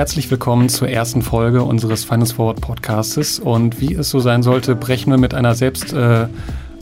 [0.00, 3.38] Herzlich willkommen zur ersten Folge unseres Finance Forward Podcastes.
[3.38, 6.26] Und wie es so sein sollte, brechen wir mit einer selbst äh,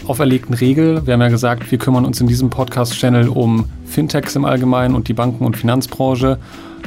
[0.07, 1.05] auferlegten Regel.
[1.05, 5.09] Wir haben ja gesagt, wir kümmern uns in diesem Podcast-Channel um Fintechs im Allgemeinen und
[5.09, 6.39] die Banken- und Finanzbranche.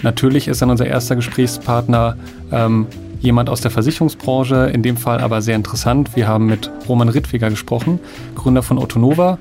[0.03, 2.15] Natürlich ist dann unser erster Gesprächspartner
[2.53, 2.87] ähm,
[3.19, 6.15] jemand aus der Versicherungsbranche, in dem Fall aber sehr interessant.
[6.15, 7.99] Wir haben mit Roman Rittweger gesprochen,
[8.35, 9.37] Gründer von Ottonova.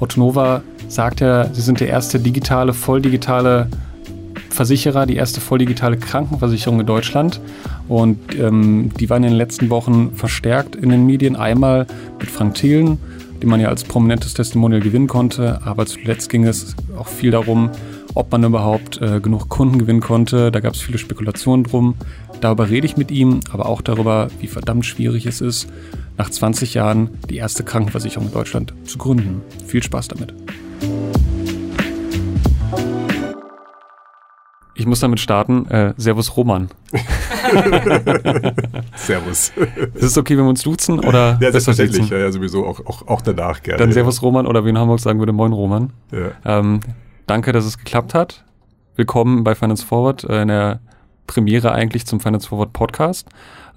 [0.00, 3.68] Ottonova sagt ja, sie sind der erste digitale, voll digitale
[4.54, 7.40] Versicherer, die erste voll digitale Krankenversicherung in Deutschland.
[7.88, 11.36] Und ähm, die waren in den letzten Wochen verstärkt in den Medien.
[11.36, 11.86] Einmal
[12.18, 12.98] mit Frank Thielen,
[13.42, 15.60] den man ja als prominentes Testimonial gewinnen konnte.
[15.64, 17.70] Aber zuletzt ging es auch viel darum,
[18.14, 20.50] ob man überhaupt äh, genug Kunden gewinnen konnte.
[20.52, 21.94] Da gab es viele Spekulationen drum.
[22.40, 25.68] Darüber rede ich mit ihm, aber auch darüber, wie verdammt schwierig es ist,
[26.16, 29.42] nach 20 Jahren die erste Krankenversicherung in Deutschland zu gründen.
[29.66, 30.32] Viel Spaß damit.
[34.84, 35.66] Ich muss damit starten.
[35.70, 36.68] Äh, Servus Roman.
[38.96, 39.50] servus.
[39.94, 41.00] Ist es okay, wenn wir uns duzen?
[41.00, 42.10] Oder ja, selbstverständlich.
[42.10, 43.78] Ja, ja, sowieso auch, auch, auch danach gerne.
[43.78, 45.94] Dann Servus Roman oder wie in Hamburg sagen würde, Moin Roman.
[46.12, 46.32] Ja.
[46.58, 46.80] Ähm,
[47.26, 48.44] danke, dass es geklappt hat.
[48.94, 50.80] Willkommen bei Finance Forward, äh, in der
[51.26, 53.26] Premiere eigentlich zum Finance Forward Podcast.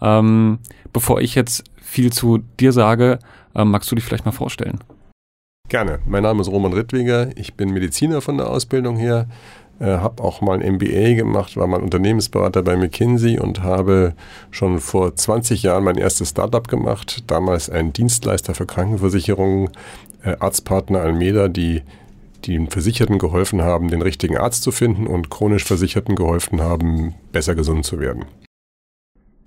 [0.02, 0.60] Ähm,
[0.92, 3.20] bevor ich jetzt viel zu dir sage,
[3.56, 4.80] äh, magst du dich vielleicht mal vorstellen?
[5.70, 6.00] Gerne.
[6.06, 7.30] Mein Name ist Roman Rittwiger.
[7.38, 9.28] Ich bin Mediziner von der Ausbildung her
[9.80, 14.14] äh, habe auch mal ein MBA gemacht, war mal Unternehmensberater bei McKinsey und habe
[14.52, 17.23] schon vor 20 Jahren mein erstes Startup gemacht.
[17.28, 19.70] Damals ein Dienstleister für Krankenversicherungen,
[20.23, 21.83] äh, Arztpartner Almeda, die
[22.45, 27.55] den Versicherten geholfen haben, den richtigen Arzt zu finden und chronisch Versicherten geholfen haben, besser
[27.55, 28.25] gesund zu werden.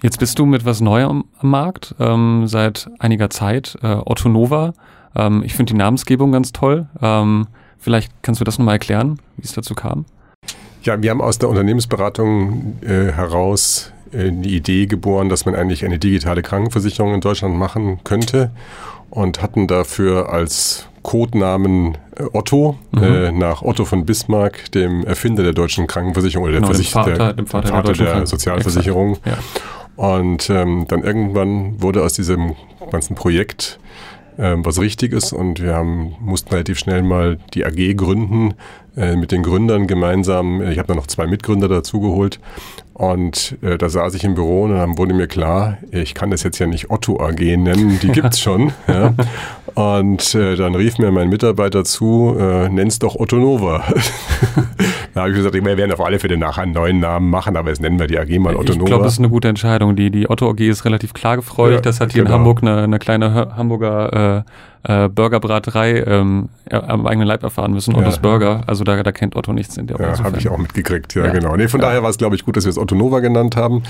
[0.02, 4.72] Jetzt bist du mit was Neuem am Markt ähm, seit einiger Zeit, äh, Otto Nova.
[5.14, 6.88] Ähm, ich finde die Namensgebung ganz toll.
[7.02, 10.06] Ähm, vielleicht kannst du das nochmal erklären, wie es dazu kam?
[10.82, 15.84] Ja, wir haben aus der Unternehmensberatung äh, heraus äh, die Idee geboren, dass man eigentlich
[15.84, 18.50] eine digitale Krankenversicherung in Deutschland machen könnte
[19.10, 23.02] und hatten dafür als Codenamen äh, Otto, mhm.
[23.02, 27.12] äh, nach Otto von Bismarck, dem Erfinder der deutschen Krankenversicherung oder genau, der, dem Vater,
[27.14, 29.18] der, dem Vater, Vater der, der Sozialversicherung.
[29.24, 29.38] Ja.
[29.96, 32.54] Und ähm, dann irgendwann wurde aus diesem
[32.90, 33.78] ganzen Projekt
[34.38, 38.54] ähm, was richtig ist und wir haben, mussten relativ schnell mal die AG gründen,
[38.96, 40.62] äh, mit den Gründern gemeinsam.
[40.62, 42.40] Ich habe da noch zwei Mitgründer dazugeholt
[43.00, 46.42] und äh, da saß ich im Büro und dann wurde mir klar, ich kann das
[46.42, 48.72] jetzt ja nicht Otto AG nennen, die gibt's schon.
[48.86, 49.14] ja.
[49.74, 53.84] Und äh, dann rief mir mein Mitarbeiter zu, äh, nenn's doch Otto Nova.
[55.14, 57.70] da habe ich gesagt, wir werden auf alle Fälle nachher einen neuen Namen machen, aber
[57.70, 58.80] jetzt nennen wir die AG mal Otto ich Nova.
[58.80, 59.96] Ich glaube, das ist eine gute Entscheidung.
[59.96, 61.72] Die, die Otto AG ist relativ klar gefreut.
[61.72, 62.34] Ja, das hat hier genau.
[62.34, 64.44] in Hamburg eine, eine kleine Hamburger
[64.79, 67.94] äh, äh, Burgerbraterei ähm, am eigenen Leib erfahren müssen.
[67.94, 68.22] Ottos ja.
[68.22, 71.26] Burger, also da, da kennt Otto nichts in der Ja, habe ich auch mitgekriegt, ja,
[71.26, 71.32] ja.
[71.32, 71.54] genau.
[71.56, 71.88] Nee, von ja.
[71.88, 73.82] daher war es, glaube ich, gut, dass wir es Otto Nova genannt haben.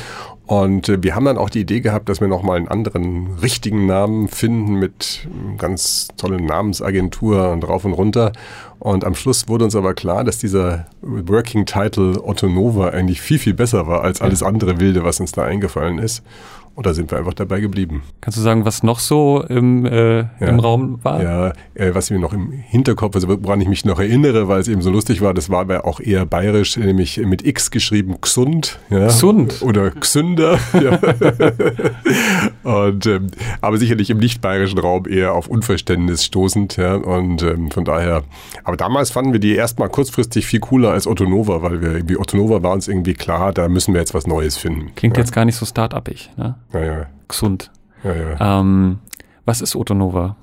[0.47, 3.87] Und äh, wir haben dann auch die Idee gehabt, dass wir nochmal einen anderen richtigen
[3.87, 8.33] Namen finden mit ganz tollen Namensagentur und rauf und runter.
[8.81, 13.39] Und am Schluss wurde uns aber klar, dass dieser Working Title Otto Nova eigentlich viel,
[13.39, 16.25] viel besser war als alles andere Wilde, was uns da eingefallen ist.
[16.75, 18.03] Und da sind wir einfach dabei geblieben.
[18.21, 21.23] Kannst du sagen, was noch so im, äh, ja, im Raum war?
[21.23, 24.69] Ja, äh, was mir noch im Hinterkopf, also woran ich mich noch erinnere, weil es
[24.69, 28.79] eben so lustig war, das war aber auch eher bayerisch, nämlich mit X geschrieben, Xund.
[28.89, 29.61] Ja, Xund.
[29.63, 30.59] Oder Xünder.
[32.63, 33.27] und, ähm,
[33.61, 36.77] aber sicherlich im nicht bayerischen Raum eher auf Unverständnis stoßend.
[36.77, 38.23] Ja, und ähm, von daher,
[38.65, 42.17] aber damals fanden wir die erstmal kurzfristig viel cooler als Otto Nova, weil wir irgendwie
[42.17, 44.93] Otto Nova war uns irgendwie klar, da müssen wir jetzt was Neues finden.
[44.95, 45.23] Klingt ja.
[45.23, 46.55] jetzt gar nicht so start-upig, ne?
[46.73, 47.07] Ja, ja.
[47.29, 47.71] Gesund.
[48.05, 48.61] Ja, ja.
[48.61, 48.99] Ähm,
[49.45, 50.37] was ist Ottonova?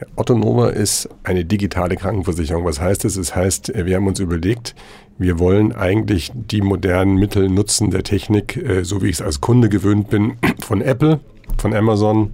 [0.00, 2.64] Ja, Ottonova ist eine digitale Krankenversicherung.
[2.64, 3.16] Was heißt das?
[3.16, 4.74] Es das heißt, wir haben uns überlegt,
[5.18, 9.40] wir wollen eigentlich die modernen Mittel nutzen der Technik, äh, so wie ich es als
[9.40, 11.20] Kunde gewöhnt bin, von Apple,
[11.56, 12.32] von Amazon,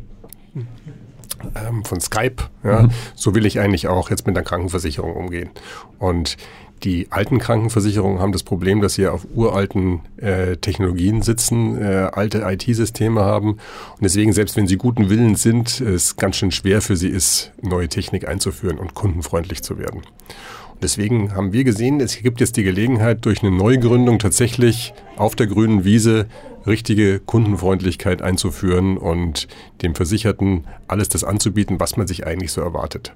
[1.55, 2.45] ähm, von Skype.
[2.65, 2.83] Ja.
[2.83, 2.91] Mhm.
[3.15, 5.51] So will ich eigentlich auch jetzt mit der Krankenversicherung umgehen.
[5.99, 6.37] Und
[6.85, 12.43] die alten Krankenversicherungen haben das Problem, dass sie auf uralten äh, Technologien sitzen, äh, alte
[12.43, 16.97] IT-Systeme haben und deswegen, selbst wenn sie guten Willens sind, es ganz schön schwer für
[16.97, 20.03] sie ist, neue Technik einzuführen und kundenfreundlich zu werden.
[20.73, 25.37] Und deswegen haben wir gesehen, es gibt jetzt die Gelegenheit, durch eine Neugründung tatsächlich auf
[25.37, 26.27] der grünen Wiese
[26.67, 29.49] richtige Kundenfreundlichkeit einzuführen und
[29.83, 33.13] dem Versicherten alles das anzubieten, was man sich eigentlich so erwartet.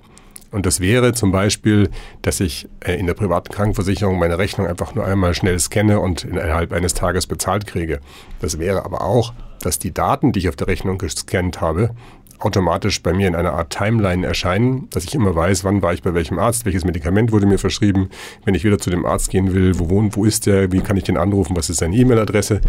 [0.56, 1.90] Und das wäre zum Beispiel,
[2.22, 6.24] dass ich äh, in der privaten Krankenversicherung meine Rechnung einfach nur einmal schnell scanne und
[6.24, 8.00] innerhalb eines Tages bezahlt kriege.
[8.40, 11.90] Das wäre aber auch, dass die Daten, die ich auf der Rechnung gescannt habe,
[12.40, 16.02] automatisch bei mir in einer Art Timeline erscheinen, dass ich immer weiß, wann war ich
[16.02, 18.10] bei welchem Arzt, welches Medikament wurde mir verschrieben,
[18.44, 20.96] wenn ich wieder zu dem Arzt gehen will, wo wohnt, wo ist der, wie kann
[20.96, 22.60] ich den anrufen, was ist seine E-Mail-Adresse.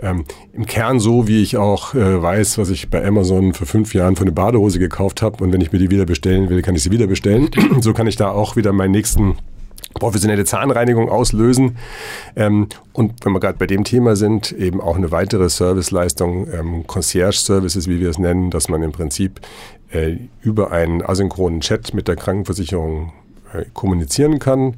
[0.00, 3.94] Ähm, Im Kern so, wie ich auch äh, weiß, was ich bei Amazon vor fünf
[3.94, 6.74] Jahren für eine Badehose gekauft habe und wenn ich mir die wieder bestellen will, kann
[6.74, 7.50] ich sie wieder bestellen.
[7.80, 9.36] so kann ich da auch wieder meinen nächsten
[9.94, 11.76] professionelle Zahnreinigung auslösen.
[12.36, 16.86] Ähm, und wenn wir gerade bei dem Thema sind, eben auch eine weitere Serviceleistung, ähm,
[16.86, 19.40] Concierge-Services, wie wir es nennen, dass man im Prinzip
[19.92, 23.12] äh, über einen asynchronen Chat mit der Krankenversicherung
[23.52, 24.76] äh, kommunizieren kann.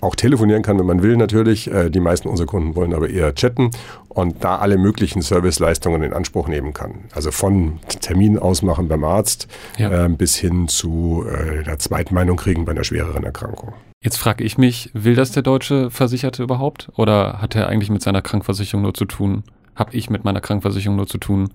[0.00, 1.72] Auch telefonieren kann, wenn man will natürlich.
[1.72, 3.70] Äh, die meisten unserer Kunden wollen aber eher chatten
[4.08, 7.04] und da alle möglichen Serviceleistungen in Anspruch nehmen kann.
[7.14, 9.46] Also von Termin ausmachen beim Arzt
[9.78, 10.06] ja.
[10.06, 11.24] äh, bis hin zu
[11.66, 13.72] der Zweitmeinung kriegen bei einer schwereren Erkrankung.
[14.00, 16.88] Jetzt frage ich mich, will das der deutsche Versicherte überhaupt?
[16.96, 19.42] Oder hat er eigentlich mit seiner Krankversicherung nur zu tun?
[19.74, 21.52] Hab ich mit meiner Krankversicherung nur zu tun,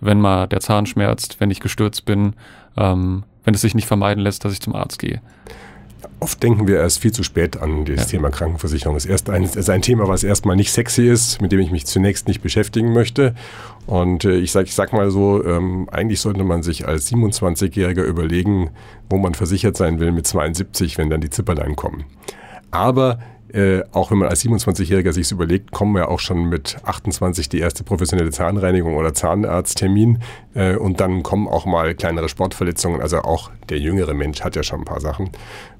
[0.00, 2.34] wenn mal der Zahn schmerzt, wenn ich gestürzt bin,
[2.76, 5.22] ähm, wenn es sich nicht vermeiden lässt, dass ich zum Arzt gehe?
[6.18, 8.04] Oft denken wir erst viel zu spät an das ja.
[8.04, 8.96] Thema Krankenversicherung.
[8.96, 11.60] Es ist, erst ein, es ist ein Thema, was erstmal nicht sexy ist, mit dem
[11.60, 13.34] ich mich zunächst nicht beschäftigen möchte.
[13.86, 18.02] Und äh, ich sage ich sag mal so, ähm, eigentlich sollte man sich als 27-Jähriger
[18.02, 18.70] überlegen,
[19.10, 22.04] wo man versichert sein will mit 72, wenn dann die Zipperlein kommen.
[22.70, 23.18] Aber
[23.52, 27.60] äh, auch wenn man als 27-Jähriger sich überlegt, kommen wir auch schon mit 28 die
[27.60, 30.18] erste professionelle Zahnreinigung oder Zahnarzttermin
[30.54, 33.00] äh, und dann kommen auch mal kleinere Sportverletzungen.
[33.00, 35.30] Also auch der jüngere Mensch hat ja schon ein paar Sachen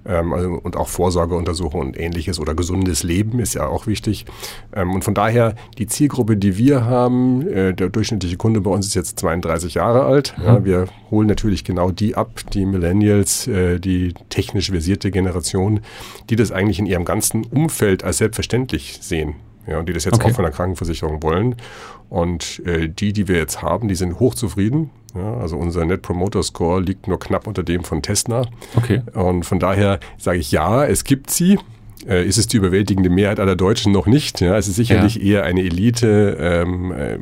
[0.06, 4.26] ähm, also, und auch Vorsorgeuntersuchungen und ähnliches oder gesundes Leben ist ja auch wichtig.
[4.74, 8.86] Ähm, und von daher die Zielgruppe, die wir haben, äh, der durchschnittliche Kunde bei uns
[8.86, 10.34] ist jetzt 32 Jahre alt.
[10.38, 10.44] Mhm.
[10.44, 15.80] Ja, wir holen natürlich genau die ab, die Millennials, äh, die technisch versierte Generation,
[16.30, 19.34] die das eigentlich in ihrem ganzen Umfeld als selbstverständlich sehen.
[19.66, 20.30] Ja, und die das jetzt okay.
[20.30, 21.56] auch von der Krankenversicherung wollen.
[22.08, 24.90] Und äh, die, die wir jetzt haben, die sind hochzufrieden.
[25.14, 28.46] Ja, also unser Net Promoter Score liegt nur knapp unter dem von Tesla.
[28.76, 29.02] Okay.
[29.14, 31.58] Und von daher sage ich ja, es gibt sie.
[32.06, 34.40] Äh, ist es die überwältigende Mehrheit aller Deutschen noch nicht?
[34.40, 35.22] Ja, es ist sicherlich ja.
[35.22, 37.18] eher eine Elite, ähm, äh,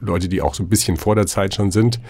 [0.00, 2.00] Leute, die auch so ein bisschen vor der Zeit schon sind.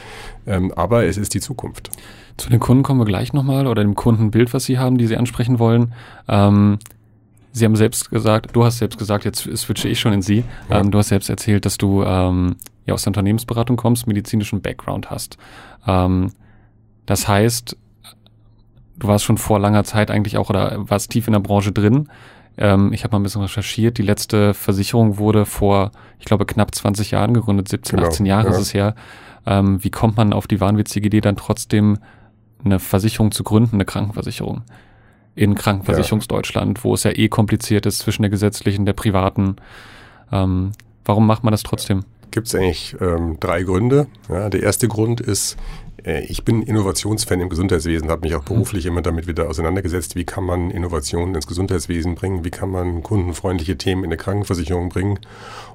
[0.47, 1.91] Ähm, aber es ist die Zukunft.
[2.37, 5.17] Zu den Kunden kommen wir gleich nochmal oder dem Kundenbild, was Sie haben, die Sie
[5.17, 5.95] ansprechen wollen.
[6.29, 6.79] Ähm,
[7.57, 10.43] Sie haben selbst gesagt, du hast selbst gesagt, jetzt switche ich schon in Sie.
[10.69, 10.81] Ja.
[10.81, 15.09] Ähm, du hast selbst erzählt, dass du ähm, ja aus der Unternehmensberatung kommst, medizinischen Background
[15.09, 15.39] hast.
[15.87, 16.33] Ähm,
[17.07, 17.77] das heißt,
[18.97, 22.09] du warst schon vor langer Zeit eigentlich auch oder warst tief in der Branche drin.
[22.57, 23.99] Ähm, ich habe mal ein bisschen recherchiert.
[23.99, 28.49] Die letzte Versicherung wurde vor, ich glaube, knapp 20 Jahren gegründet, 17, genau, 18 Jahre
[28.49, 28.51] ja.
[28.51, 28.97] ist es her.
[29.47, 31.99] Ähm, wie kommt man auf die wahnwitzige Idee, dann trotzdem
[32.65, 34.63] eine Versicherung zu gründen, eine Krankenversicherung?
[35.35, 36.85] In Krankenversicherungsdeutschland, ja.
[36.85, 39.57] wo es ja eh kompliziert ist zwischen der gesetzlichen, der privaten.
[40.33, 40.73] Ähm,
[41.05, 42.05] warum macht man das trotzdem?
[42.31, 44.07] Gibt es eigentlich ähm, drei Gründe.
[44.29, 45.57] Ja, der erste Grund ist,
[46.05, 48.55] äh, ich bin Innovationsfan im Gesundheitswesen, habe mich auch mhm.
[48.55, 53.03] beruflich immer damit wieder auseinandergesetzt, wie kann man Innovationen ins Gesundheitswesen bringen, wie kann man
[53.03, 55.19] kundenfreundliche Themen in eine Krankenversicherung bringen.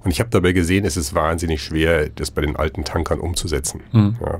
[0.03, 3.81] Und ich habe dabei gesehen, es ist wahnsinnig schwer, das bei den alten Tankern umzusetzen.
[3.91, 4.15] Mhm.
[4.21, 4.39] Ja.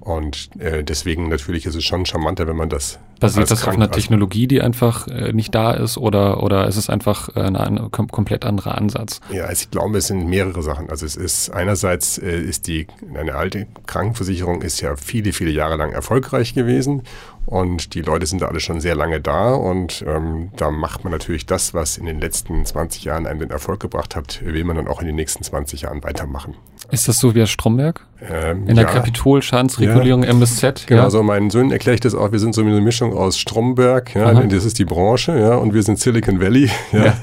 [0.00, 2.98] Und äh, deswegen natürlich ist es schon charmanter, wenn man das.
[3.20, 6.88] Basiert das auf einer Technologie, die einfach äh, nicht da ist, oder, oder ist es
[6.88, 9.20] einfach äh, ein, ein komplett anderer Ansatz?
[9.30, 10.88] Ja, also ich glaube, es sind mehrere Sachen.
[10.88, 15.76] Also es ist einerseits äh, ist die eine alte Krankenversicherung ist ja viele, viele Jahre
[15.76, 17.02] lang erfolgreich gewesen
[17.46, 21.12] und die Leute sind da alle schon sehr lange da und ähm, da macht man
[21.12, 24.76] natürlich das, was in den letzten 20 Jahren einem den Erfolg gebracht hat, will man
[24.76, 26.54] dann auch in den nächsten 20 Jahren weitermachen.
[26.90, 28.04] Ist das so wie das Stromberg?
[28.28, 28.90] Ähm, in der ja.
[28.90, 30.30] Kapitolschadensregulierung ja.
[30.30, 30.86] MSZ?
[30.86, 31.04] Genau, ja.
[31.04, 34.34] also meinen Söhnen erkläre ich das auch, wir sind so eine Mischung aus Stromberg, ja,
[34.34, 36.70] das ist die Branche, ja, und wir sind Silicon Valley.
[36.92, 37.14] Ja.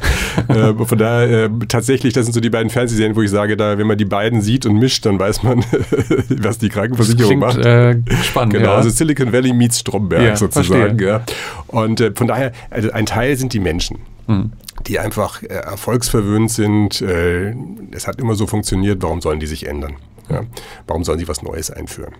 [0.70, 3.78] äh, von daher äh, tatsächlich, das sind so die beiden Fernsehserien, wo ich sage, da,
[3.78, 5.60] wenn man die beiden sieht und mischt, dann weiß man,
[6.30, 8.10] was die Krankenversicherung das klingt, macht.
[8.10, 8.54] Äh, spannend.
[8.54, 10.07] Genau, also Silicon Valley meets Stromberg.
[10.08, 11.00] Berg ja, sozusagen.
[11.00, 11.24] Ja.
[11.68, 14.00] Und äh, von daher, also ein Teil sind die Menschen.
[14.28, 14.52] Mhm
[14.86, 17.02] die einfach äh, erfolgsverwöhnt sind.
[17.02, 17.56] Äh,
[17.92, 19.96] es hat immer so funktioniert, warum sollen die sich ändern?
[20.30, 20.44] Ja?
[20.86, 22.14] Warum sollen sie was Neues einführen?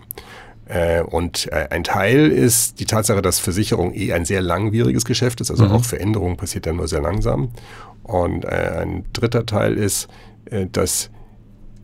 [0.66, 5.40] Äh, und äh, ein Teil ist die Tatsache, dass Versicherung eh ein sehr langwieriges Geschäft
[5.40, 5.72] ist, also mhm.
[5.72, 7.50] auch Veränderung passiert dann nur sehr langsam.
[8.02, 10.08] Und äh, ein dritter Teil ist,
[10.46, 11.10] äh, dass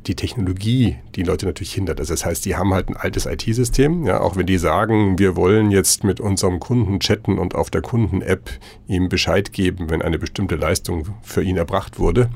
[0.06, 2.00] die Technologie die Leute natürlich hindert.
[2.00, 5.36] Also das heißt, die haben halt ein altes IT-System, ja, auch wenn die sagen, wir
[5.36, 8.50] wollen jetzt mit unserem Kunden chatten und auf der Kunden-App
[8.86, 12.28] ihm Bescheid geben, wenn eine bestimmte Leistung für ihn erbracht wurde,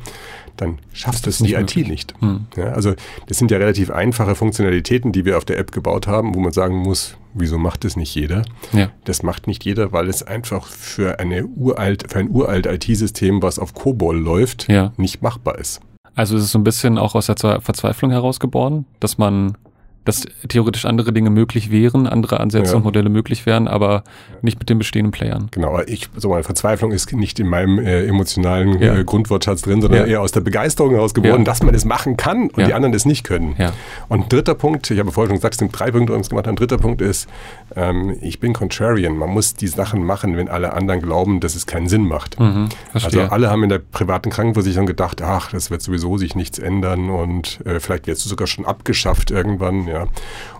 [0.56, 1.84] dann schafft es die möglich.
[1.84, 2.14] IT nicht.
[2.20, 2.46] Hm.
[2.56, 2.94] Ja, also
[3.26, 6.52] das sind ja relativ einfache Funktionalitäten, die wir auf der App gebaut haben, wo man
[6.52, 8.42] sagen muss, wieso macht es nicht jeder?
[8.72, 8.90] Ja.
[9.04, 13.58] Das macht nicht jeder, weil es einfach für eine uralt, für ein uralt IT-System, was
[13.58, 14.92] auf COBOL läuft, ja.
[14.96, 15.80] nicht machbar ist.
[16.14, 19.56] Also ist es so ein bisschen auch aus der Verzweiflung herausgeboren, dass man
[20.04, 22.76] dass theoretisch andere Dinge möglich wären, andere Ansätze ja.
[22.76, 24.04] und Modelle möglich wären, aber
[24.42, 25.48] nicht mit den bestehenden Playern.
[25.50, 28.96] Genau, ich, so meine Verzweiflung ist nicht in meinem äh, emotionalen ja.
[28.96, 30.06] äh, Grundwortschatz drin, sondern ja.
[30.06, 33.04] eher aus der Begeisterung heraus geworden, dass man es machen kann und die anderen es
[33.04, 33.54] nicht können.
[34.08, 36.48] Und dritter Punkt, ich habe vorhin schon gesagt, es sind drei Punkte uns gemacht.
[36.48, 37.28] Ein dritter Punkt ist,
[37.76, 39.16] ähm, ich bin contrarian.
[39.16, 42.38] Man muss die Sachen machen, wenn alle anderen glauben, dass es keinen Sinn macht.
[42.38, 46.58] Mhm, also alle haben in der privaten Krankenversicherung gedacht, ach, das wird sowieso sich nichts
[46.58, 49.87] ändern und äh, vielleicht wird es sogar schon abgeschafft irgendwann.
[49.88, 50.06] Ja.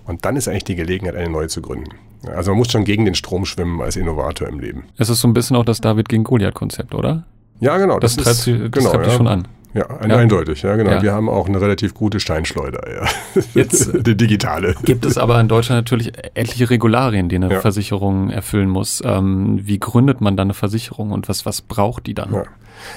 [0.07, 1.91] Und dann ist eigentlich die Gelegenheit, eine neue zu gründen.
[2.27, 4.85] Also man muss schon gegen den Strom schwimmen als Innovator im Leben.
[4.97, 7.25] Es ist so ein bisschen auch das David gegen Goliath-Konzept, oder?
[7.61, 7.99] Ja, genau.
[7.99, 9.13] Das, das, treibt, das genau, treibt ja.
[9.13, 9.49] schon an.
[9.75, 10.93] Ja, ja, eindeutig, ja, genau.
[10.93, 11.03] Ja.
[11.03, 13.43] Wir haben auch eine relativ gute Steinschleuder, ja.
[13.55, 14.75] Jetzt die digitale.
[14.83, 17.61] Gibt es aber in Deutschland natürlich etliche Regularien, die eine ja.
[17.61, 19.03] Versicherung erfüllen muss.
[19.05, 22.33] Ähm, wie gründet man dann eine Versicherung und was, was braucht die dann?
[22.33, 22.45] Ja.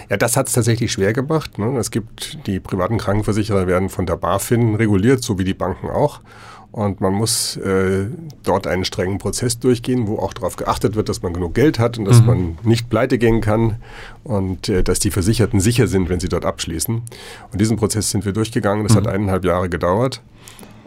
[0.10, 1.58] Ja, das hat es tatsächlich schwer gemacht.
[1.58, 1.78] Ne?
[1.78, 6.22] Es gibt, die privaten Krankenversicherer werden von der BaFin reguliert, so wie die Banken auch.
[6.72, 8.06] Und man muss äh,
[8.44, 11.98] dort einen strengen Prozess durchgehen, wo auch darauf geachtet wird, dass man genug Geld hat
[11.98, 12.28] und dass mhm.
[12.28, 13.76] man nicht pleite gehen kann
[14.24, 17.02] und äh, dass die Versicherten sicher sind, wenn sie dort abschließen.
[17.52, 18.84] Und diesen Prozess sind wir durchgegangen.
[18.84, 19.00] Das mhm.
[19.00, 20.22] hat eineinhalb Jahre gedauert.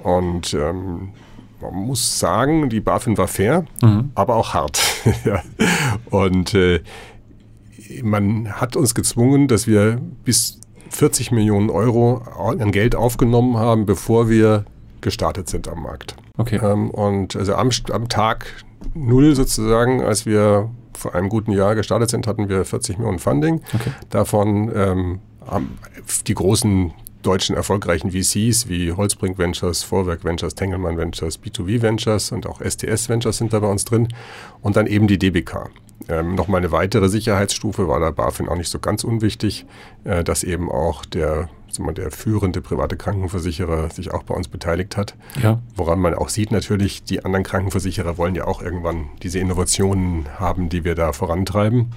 [0.02, 1.10] Und ähm,
[1.60, 4.10] man muss sagen, die BaFin war fair, mhm.
[4.14, 4.80] aber auch hart.
[5.24, 5.42] ja.
[6.08, 6.80] Und äh,
[8.02, 14.30] man hat uns gezwungen, dass wir bis 40 Millionen Euro an Geld aufgenommen haben, bevor
[14.30, 14.64] wir
[15.04, 16.16] gestartet sind am Markt.
[16.36, 16.60] Okay.
[16.62, 18.46] Ähm, und also am, am Tag
[18.94, 23.60] null sozusagen, als wir vor einem guten Jahr gestartet sind, hatten wir 40 Millionen Funding.
[23.72, 23.92] Okay.
[24.10, 25.20] Davon ähm,
[26.26, 26.92] die großen
[27.22, 33.08] deutschen erfolgreichen VCs wie Holzbrink Ventures, Vorwerk Ventures, Tengelmann Ventures, B2B Ventures und auch STS
[33.08, 34.08] Ventures sind da bei uns drin.
[34.60, 35.70] Und dann eben die DBK.
[36.08, 39.64] Ähm, Nochmal eine weitere Sicherheitsstufe war da BaFin auch nicht so ganz unwichtig,
[40.04, 45.14] äh, dass eben auch der, der führende private Krankenversicherer sich auch bei uns beteiligt hat.
[45.42, 45.60] Ja.
[45.74, 50.68] Woran man auch sieht natürlich, die anderen Krankenversicherer wollen ja auch irgendwann diese Innovationen haben,
[50.68, 51.92] die wir da vorantreiben.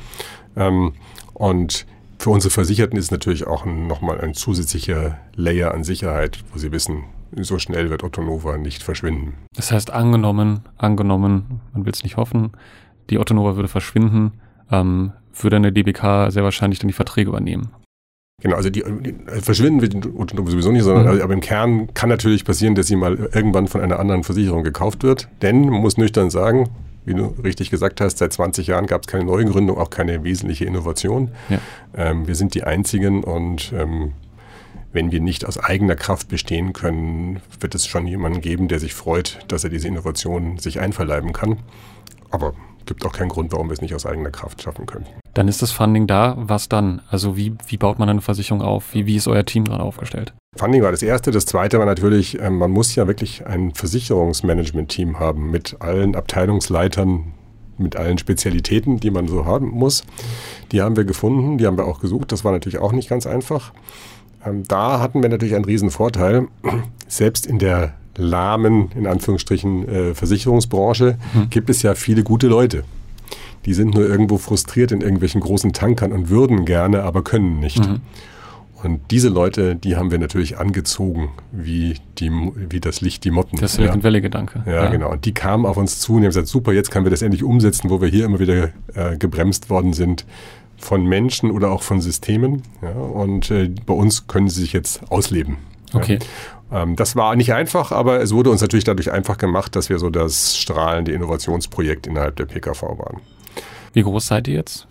[0.55, 0.93] Ähm,
[1.34, 1.86] und
[2.19, 7.03] für unsere Versicherten ist natürlich auch nochmal ein zusätzlicher Layer an Sicherheit, wo sie wissen,
[7.36, 9.34] so schnell wird Otto Nova nicht verschwinden.
[9.55, 12.51] Das heißt, angenommen, angenommen, man will es nicht hoffen,
[13.10, 14.34] die Otto Nova würde verschwinden,
[14.72, 17.69] ähm, würde eine DBK sehr wahrscheinlich dann die Verträge übernehmen.
[18.44, 21.22] Genau, also die, die verschwinden wird sowieso nicht, sondern mhm.
[21.22, 25.01] aber im Kern kann natürlich passieren, dass sie mal irgendwann von einer anderen Versicherung gekauft
[25.01, 25.27] wird.
[25.41, 26.70] Denn man muss nüchtern sagen,
[27.06, 30.65] wie du richtig gesagt hast, seit 20 Jahren gab es keine Neugründung, auch keine wesentliche
[30.65, 31.32] Innovation.
[31.50, 31.58] Ja.
[31.96, 34.12] Ähm, wir sind die Einzigen und ähm,
[34.94, 38.94] wenn wir nicht aus eigener Kraft bestehen können, wird es schon jemanden geben, der sich
[38.94, 41.58] freut, dass er diese Innovation sich einverleiben kann.
[42.29, 42.53] Aber
[42.88, 45.06] gibt auch keinen Grund, warum wir es nicht aus eigener Kraft schaffen können.
[45.34, 46.36] Dann ist das Funding da.
[46.38, 47.01] Was dann?
[47.10, 48.94] Also wie, wie baut man eine Versicherung auf?
[48.94, 50.34] Wie, wie ist euer Team gerade aufgestellt?
[50.56, 51.32] Funding war das Erste.
[51.32, 57.34] Das Zweite war natürlich, ähm, man muss ja wirklich ein Versicherungsmanagement-Team haben mit allen Abteilungsleitern,
[57.77, 60.03] mit allen Spezialitäten, die man so haben muss.
[60.72, 62.32] Die haben wir gefunden, die haben wir auch gesucht.
[62.32, 63.74] Das war natürlich auch nicht ganz einfach.
[64.44, 66.48] Ähm, da hatten wir natürlich einen riesen Vorteil.
[67.08, 71.50] Selbst in der lahmen, in Anführungsstrichen, äh, Versicherungsbranche mhm.
[71.50, 72.84] gibt es ja viele gute Leute.
[73.66, 77.86] Die sind nur irgendwo frustriert in irgendwelchen großen Tankern und würden gerne, aber können nicht.
[77.86, 78.02] Mhm.
[78.84, 83.58] Und diese Leute, die haben wir natürlich angezogen, wie, die, wie das Licht die Motten.
[83.58, 84.64] Das Silicon Valley-Gedanke.
[84.68, 85.12] Ja, ja, genau.
[85.12, 87.44] Und die kamen auf uns zu und haben gesagt, super, jetzt können wir das endlich
[87.44, 90.26] umsetzen, wo wir hier immer wieder äh, gebremst worden sind
[90.78, 92.62] von Menschen oder auch von Systemen.
[92.84, 95.58] Ja, und äh, bei uns können sie sich jetzt ausleben.
[95.94, 96.20] Okay.
[96.22, 96.28] Ja.
[96.72, 100.00] Ähm, das war nicht einfach, aber es wurde uns natürlich dadurch einfach gemacht, dass wir
[100.00, 103.22] so das strahlende Innovationsprojekt innerhalb der PKV waren.
[103.94, 104.88] Wie groß seid ihr jetzt?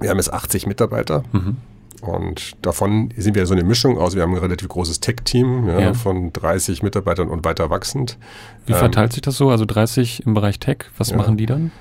[0.00, 1.24] Wir haben jetzt 80 Mitarbeiter.
[1.32, 1.56] Mhm.
[2.02, 4.14] Und davon sind wir so eine Mischung aus.
[4.14, 5.94] Wir haben ein relativ großes Tech-Team ja, ja.
[5.94, 8.18] von 30 Mitarbeitern und weiter wachsend.
[8.66, 9.50] Wie verteilt ähm, sich das so?
[9.50, 11.16] Also 30 im Bereich Tech, was ja.
[11.16, 11.72] machen die dann?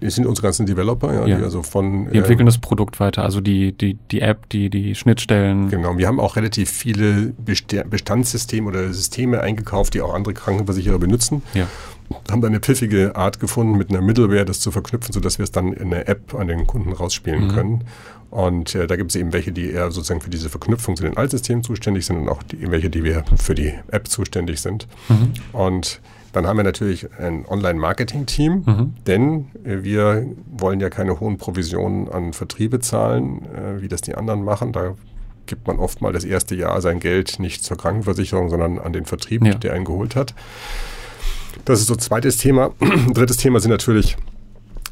[0.00, 1.38] Die sind unsere ganzen Developer, ja, ja.
[1.38, 2.10] die also von.
[2.10, 5.70] Die entwickeln äh, das Produkt weiter, also die, die, die App, die, die Schnittstellen.
[5.70, 11.42] Genau, wir haben auch relativ viele Bestandssysteme oder Systeme eingekauft, die auch andere Krankenversicherer benutzen.
[11.54, 11.66] Ja.
[12.30, 15.50] Haben da eine pfiffige Art gefunden, mit einer Middleware das zu verknüpfen, sodass wir es
[15.50, 17.50] dann in der App an den Kunden rausspielen mhm.
[17.50, 17.84] können.
[18.30, 21.16] Und äh, da gibt es eben welche, die eher sozusagen für diese Verknüpfung zu den
[21.16, 24.86] Altsystemen zuständig sind und auch die, welche, die wir für die App zuständig sind.
[25.08, 25.32] Mhm.
[25.52, 26.00] Und
[26.32, 28.94] dann haben wir natürlich ein Online-Marketing-Team, mhm.
[29.06, 34.44] denn wir wollen ja keine hohen Provisionen an Vertriebe zahlen, äh, wie das die anderen
[34.44, 34.72] machen.
[34.72, 34.94] Da
[35.46, 39.06] gibt man oft mal das erste Jahr sein Geld nicht zur Krankenversicherung, sondern an den
[39.06, 39.54] Vertrieb, ja.
[39.54, 40.34] der einen geholt hat.
[41.64, 42.70] Das ist so zweites Thema.
[43.12, 44.16] Drittes Thema sind natürlich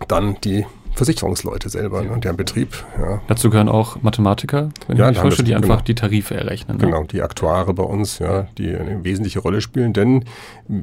[0.08, 0.66] dann die
[0.96, 2.84] Versicherungsleute selber, ne, deren Betrieb.
[2.98, 3.20] Ja.
[3.28, 6.78] Dazu gehören auch Mathematiker, wenn ja, ich mich die einfach genau, die Tarife errechnen.
[6.78, 6.84] Ne?
[6.86, 9.92] Genau, die Aktuare bei uns, ja, die eine wesentliche Rolle spielen.
[9.92, 10.24] Denn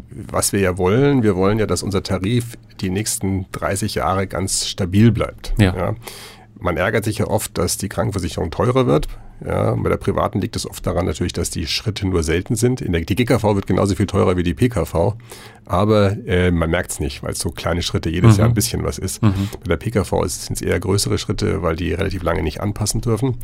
[0.10, 4.68] was wir ja wollen, wir wollen ja, dass unser Tarif die nächsten 30 Jahre ganz
[4.68, 5.54] stabil bleibt.
[5.58, 5.76] Ja.
[5.76, 5.96] ja.
[6.60, 9.08] Man ärgert sich ja oft, dass die Krankenversicherung teurer wird.
[9.46, 12.82] Ja, bei der privaten liegt es oft daran natürlich, dass die Schritte nur selten sind.
[12.82, 15.16] In der, die GKV wird genauso viel teurer wie die PKV,
[15.66, 18.40] aber äh, man merkt es nicht, weil es so kleine Schritte jedes mhm.
[18.40, 19.22] Jahr ein bisschen was ist.
[19.22, 19.50] Mhm.
[19.60, 23.38] Bei der PKV sind es eher größere Schritte, weil die relativ lange nicht anpassen dürfen.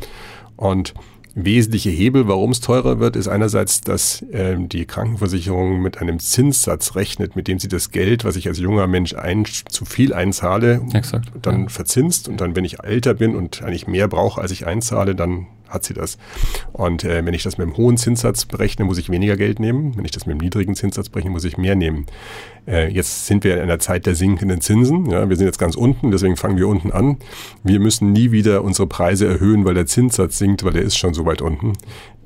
[0.56, 0.94] Und
[1.34, 6.96] wesentliche Hebel, warum es teurer wird, ist einerseits, dass ähm, die Krankenversicherung mit einem Zinssatz
[6.96, 10.82] rechnet, mit dem sie das Geld, was ich als junger Mensch ein, zu viel einzahle,
[10.92, 11.68] Exakt, dann ja.
[11.68, 15.46] verzinst und dann, wenn ich älter bin und eigentlich mehr brauche, als ich einzahle, dann
[15.70, 16.18] hat sie das.
[16.72, 19.96] Und äh, wenn ich das mit einem hohen Zinssatz berechne, muss ich weniger Geld nehmen.
[19.96, 22.06] Wenn ich das mit einem niedrigen Zinssatz berechne, muss ich mehr nehmen.
[22.66, 25.10] Äh, jetzt sind wir in einer Zeit der sinkenden Zinsen.
[25.10, 27.16] Ja, wir sind jetzt ganz unten, deswegen fangen wir unten an.
[27.64, 31.14] Wir müssen nie wieder unsere Preise erhöhen, weil der Zinssatz sinkt, weil der ist schon
[31.14, 31.72] so weit unten.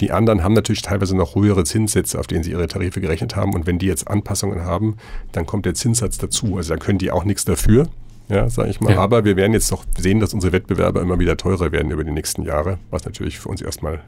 [0.01, 3.55] Die anderen haben natürlich teilweise noch höhere Zinssätze, auf denen sie ihre Tarife gerechnet haben.
[3.55, 4.97] Und wenn die jetzt Anpassungen haben,
[5.33, 6.57] dann kommt der Zinssatz dazu.
[6.57, 7.89] Also dann können die auch nichts dafür
[8.28, 8.95] ja, sage ich mal.
[8.95, 9.00] Ja.
[9.00, 12.12] Aber wir werden jetzt doch sehen, dass unsere Wettbewerber immer wieder teurer werden über die
[12.12, 14.00] nächsten Jahre, was natürlich für uns erstmal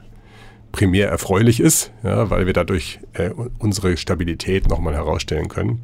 [0.73, 5.81] primär erfreulich ist, ja, weil wir dadurch äh, unsere Stabilität nochmal herausstellen können.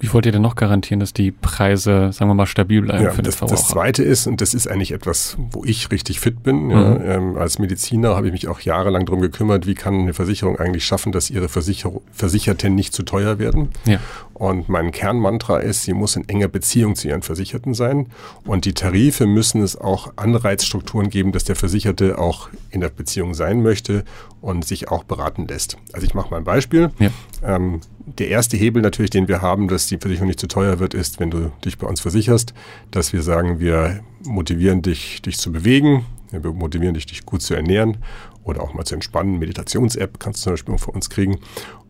[0.00, 3.10] Wie wollt ihr denn noch garantieren, dass die Preise, sagen wir mal, stabil bleiben ja,
[3.10, 6.66] für das, das Zweite ist, und das ist eigentlich etwas, wo ich richtig fit bin,
[6.66, 6.70] mhm.
[6.70, 10.56] ja, ähm, als Mediziner habe ich mich auch jahrelang darum gekümmert, wie kann eine Versicherung
[10.56, 13.70] eigentlich schaffen, dass ihre Versicher Versicherten nicht zu teuer werden.
[13.86, 13.98] Ja.
[14.38, 18.06] Und mein Kernmantra ist, sie muss in enger Beziehung zu ihren Versicherten sein.
[18.44, 23.34] Und die Tarife müssen es auch Anreizstrukturen geben, dass der Versicherte auch in der Beziehung
[23.34, 24.04] sein möchte
[24.40, 25.76] und sich auch beraten lässt.
[25.92, 26.90] Also ich mache mal ein Beispiel.
[27.00, 27.10] Ja.
[27.42, 30.94] Ähm, der erste Hebel natürlich, den wir haben, dass die Versicherung nicht zu teuer wird,
[30.94, 32.54] ist, wenn du dich bei uns versicherst,
[32.92, 37.54] dass wir sagen, wir motivieren dich, dich zu bewegen, wir motivieren dich, dich gut zu
[37.54, 37.96] ernähren
[38.44, 39.40] oder auch mal zu entspannen.
[39.40, 41.40] Meditations-App kannst du zum Beispiel von uns kriegen.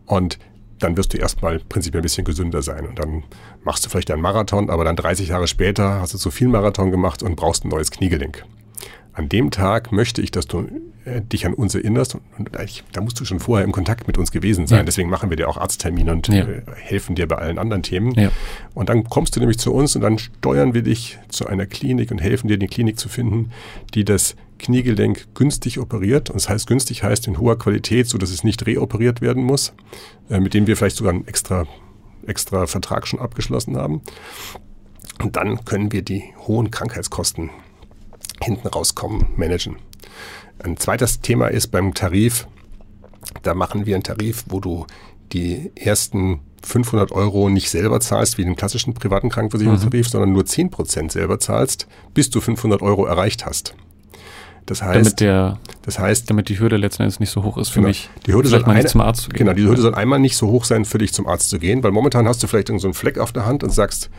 [0.07, 0.39] Und
[0.79, 2.87] dann wirst du erstmal prinzipiell ein bisschen gesünder sein.
[2.87, 3.23] Und dann
[3.63, 6.91] machst du vielleicht einen Marathon, aber dann 30 Jahre später hast du zu viel Marathon
[6.91, 8.45] gemacht und brauchst ein neues Kniegelenk
[9.19, 10.67] an dem Tag möchte ich, dass du
[11.03, 12.49] äh, dich an uns erinnerst und, und
[12.93, 14.79] da musst du schon vorher im Kontakt mit uns gewesen sein.
[14.79, 14.83] Ja.
[14.85, 16.45] Deswegen machen wir dir auch Arzttermine und ja.
[16.45, 18.13] äh, helfen dir bei allen anderen Themen.
[18.13, 18.31] Ja.
[18.73, 22.11] Und dann kommst du nämlich zu uns und dann steuern wir dich zu einer Klinik
[22.11, 23.51] und helfen dir, die Klinik zu finden,
[23.93, 26.29] die das Kniegelenk günstig operiert.
[26.29, 29.73] Und das heißt, günstig heißt in hoher Qualität, so dass es nicht reoperiert werden muss,
[30.29, 31.65] äh, mit dem wir vielleicht sogar einen extra,
[32.27, 34.01] extra Vertrag schon abgeschlossen haben.
[35.21, 37.49] Und dann können wir die hohen Krankheitskosten
[38.41, 39.77] hinten rauskommen, managen.
[40.59, 42.47] Ein zweites Thema ist beim Tarif,
[43.43, 44.85] da machen wir einen Tarif, wo du
[45.31, 50.11] die ersten 500 Euro nicht selber zahlst, wie den klassischen privaten Krankenversicherungstarif, mhm.
[50.11, 53.75] sondern nur 10 Prozent selber zahlst, bis du 500 Euro erreicht hast.
[54.65, 57.69] Das heißt, damit der, das heißt, damit die Hürde letzten Endes nicht so hoch ist
[57.69, 59.39] für genau, mich, die Hürde soll eine, zum Arzt zu gehen.
[59.39, 61.83] Genau, die Hürde soll einmal nicht so hoch sein, für dich zum Arzt zu gehen,
[61.83, 64.09] weil momentan hast du vielleicht so einen Fleck auf der Hand und sagst,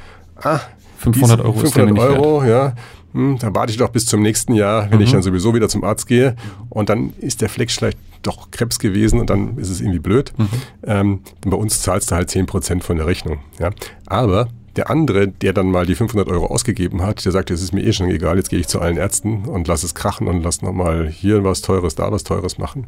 [0.42, 0.60] ah,
[0.98, 2.74] 500 Euro 500 Euro, ja,
[3.12, 5.04] hm, da warte ich doch bis zum nächsten Jahr, wenn mhm.
[5.04, 6.36] ich dann sowieso wieder zum Arzt gehe.
[6.68, 10.32] Und dann ist der Fleck vielleicht doch Krebs gewesen und dann ist es irgendwie blöd.
[10.36, 10.48] Mhm.
[10.84, 13.38] Ähm, bei uns zahlst du halt 10% von der Rechnung.
[13.58, 13.70] Ja.
[14.06, 17.72] Aber der andere, der dann mal die 500 Euro ausgegeben hat, der sagt, es ist
[17.72, 20.42] mir eh schon egal, jetzt gehe ich zu allen Ärzten und lass es krachen und
[20.42, 22.86] lass nochmal hier was Teures, da was Teures machen.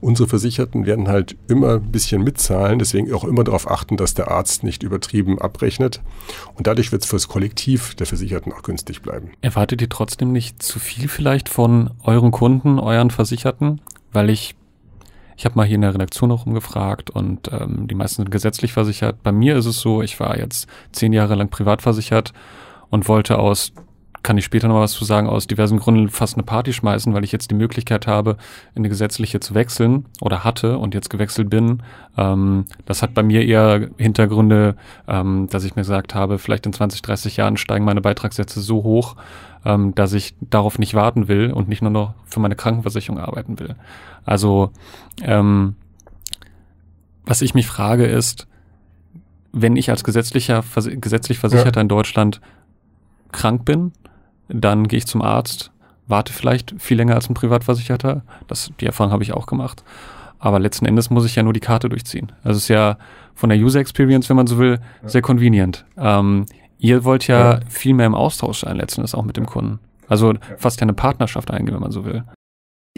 [0.00, 4.30] Unsere Versicherten werden halt immer ein bisschen mitzahlen, deswegen auch immer darauf achten, dass der
[4.30, 6.00] Arzt nicht übertrieben abrechnet.
[6.54, 9.30] Und dadurch wird es fürs Kollektiv der Versicherten auch günstig bleiben.
[9.40, 13.80] Erwartet ihr trotzdem nicht zu viel vielleicht von euren Kunden, euren Versicherten?
[14.12, 14.54] Weil ich
[15.38, 18.72] ich habe mal hier in der Redaktion auch umgefragt und ähm, die meisten sind gesetzlich
[18.72, 19.22] versichert.
[19.22, 22.32] Bei mir ist es so, ich war jetzt zehn Jahre lang privat versichert
[22.90, 23.72] und wollte aus
[24.28, 27.24] kann ich später noch was zu sagen, aus diversen Gründen fast eine Party schmeißen, weil
[27.24, 28.36] ich jetzt die Möglichkeit habe,
[28.74, 31.82] in eine gesetzliche zu wechseln oder hatte und jetzt gewechselt bin.
[32.18, 34.76] Ähm, das hat bei mir eher Hintergründe,
[35.08, 38.82] ähm, dass ich mir gesagt habe, vielleicht in 20, 30 Jahren steigen meine Beitragssätze so
[38.82, 39.16] hoch,
[39.64, 43.58] ähm, dass ich darauf nicht warten will und nicht nur noch für meine Krankenversicherung arbeiten
[43.58, 43.76] will.
[44.26, 44.72] Also
[45.22, 45.74] ähm,
[47.24, 48.46] was ich mich frage ist,
[49.52, 50.62] wenn ich als gesetzlicher,
[51.00, 51.82] gesetzlich Versicherter ja.
[51.82, 52.42] in Deutschland
[53.32, 53.92] krank bin,
[54.48, 55.70] dann gehe ich zum Arzt,
[56.06, 58.22] warte vielleicht viel länger als ein Privatversicherter.
[58.46, 59.82] Das, die Erfahrung habe ich auch gemacht.
[60.38, 62.32] Aber letzten Endes muss ich ja nur die Karte durchziehen.
[62.44, 62.96] Also es ist ja
[63.34, 65.84] von der User Experience, wenn man so will, sehr convenient.
[65.96, 66.46] Ähm,
[66.78, 69.80] Ihr wollt ja, ja, viel mehr im Austausch sein, letzten Endes auch mit dem Kunden.
[70.06, 72.24] Also fast ja eine Partnerschaft eingehen, wenn man so will.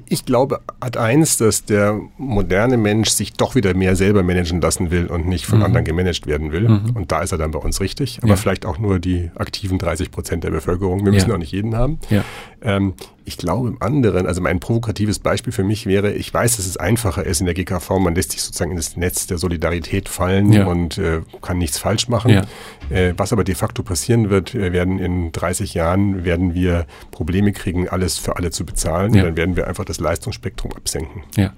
[0.08, 4.90] Ich glaube, Ad eins, dass der moderne Mensch sich doch wieder mehr selber managen lassen
[4.90, 5.64] will und nicht von mhm.
[5.64, 6.68] anderen gemanagt werden will.
[6.68, 6.90] Mhm.
[6.94, 8.18] Und da ist er dann bei uns richtig.
[8.22, 8.36] Aber ja.
[8.36, 11.04] vielleicht auch nur die aktiven 30 Prozent der Bevölkerung.
[11.04, 11.34] Wir müssen ja.
[11.34, 11.98] auch nicht jeden haben.
[12.10, 12.24] Ja.
[12.62, 16.66] Ähm, ich glaube im anderen, also mein provokatives Beispiel für mich wäre, ich weiß, dass
[16.66, 20.08] es einfacher ist in der GKV, man lässt sich sozusagen in das Netz der Solidarität
[20.08, 20.66] fallen ja.
[20.66, 22.30] und äh, kann nichts falsch machen.
[22.30, 22.44] Ja.
[22.90, 27.52] Äh, was aber de facto passieren wird, wir werden in 30 Jahren werden wir Probleme
[27.52, 29.14] kriegen, alles für alle zu bezahlen.
[29.14, 29.24] Ja.
[29.24, 31.22] Dann werden wir einfach das Leistungsspektrum absenken.
[31.36, 31.52] Ja.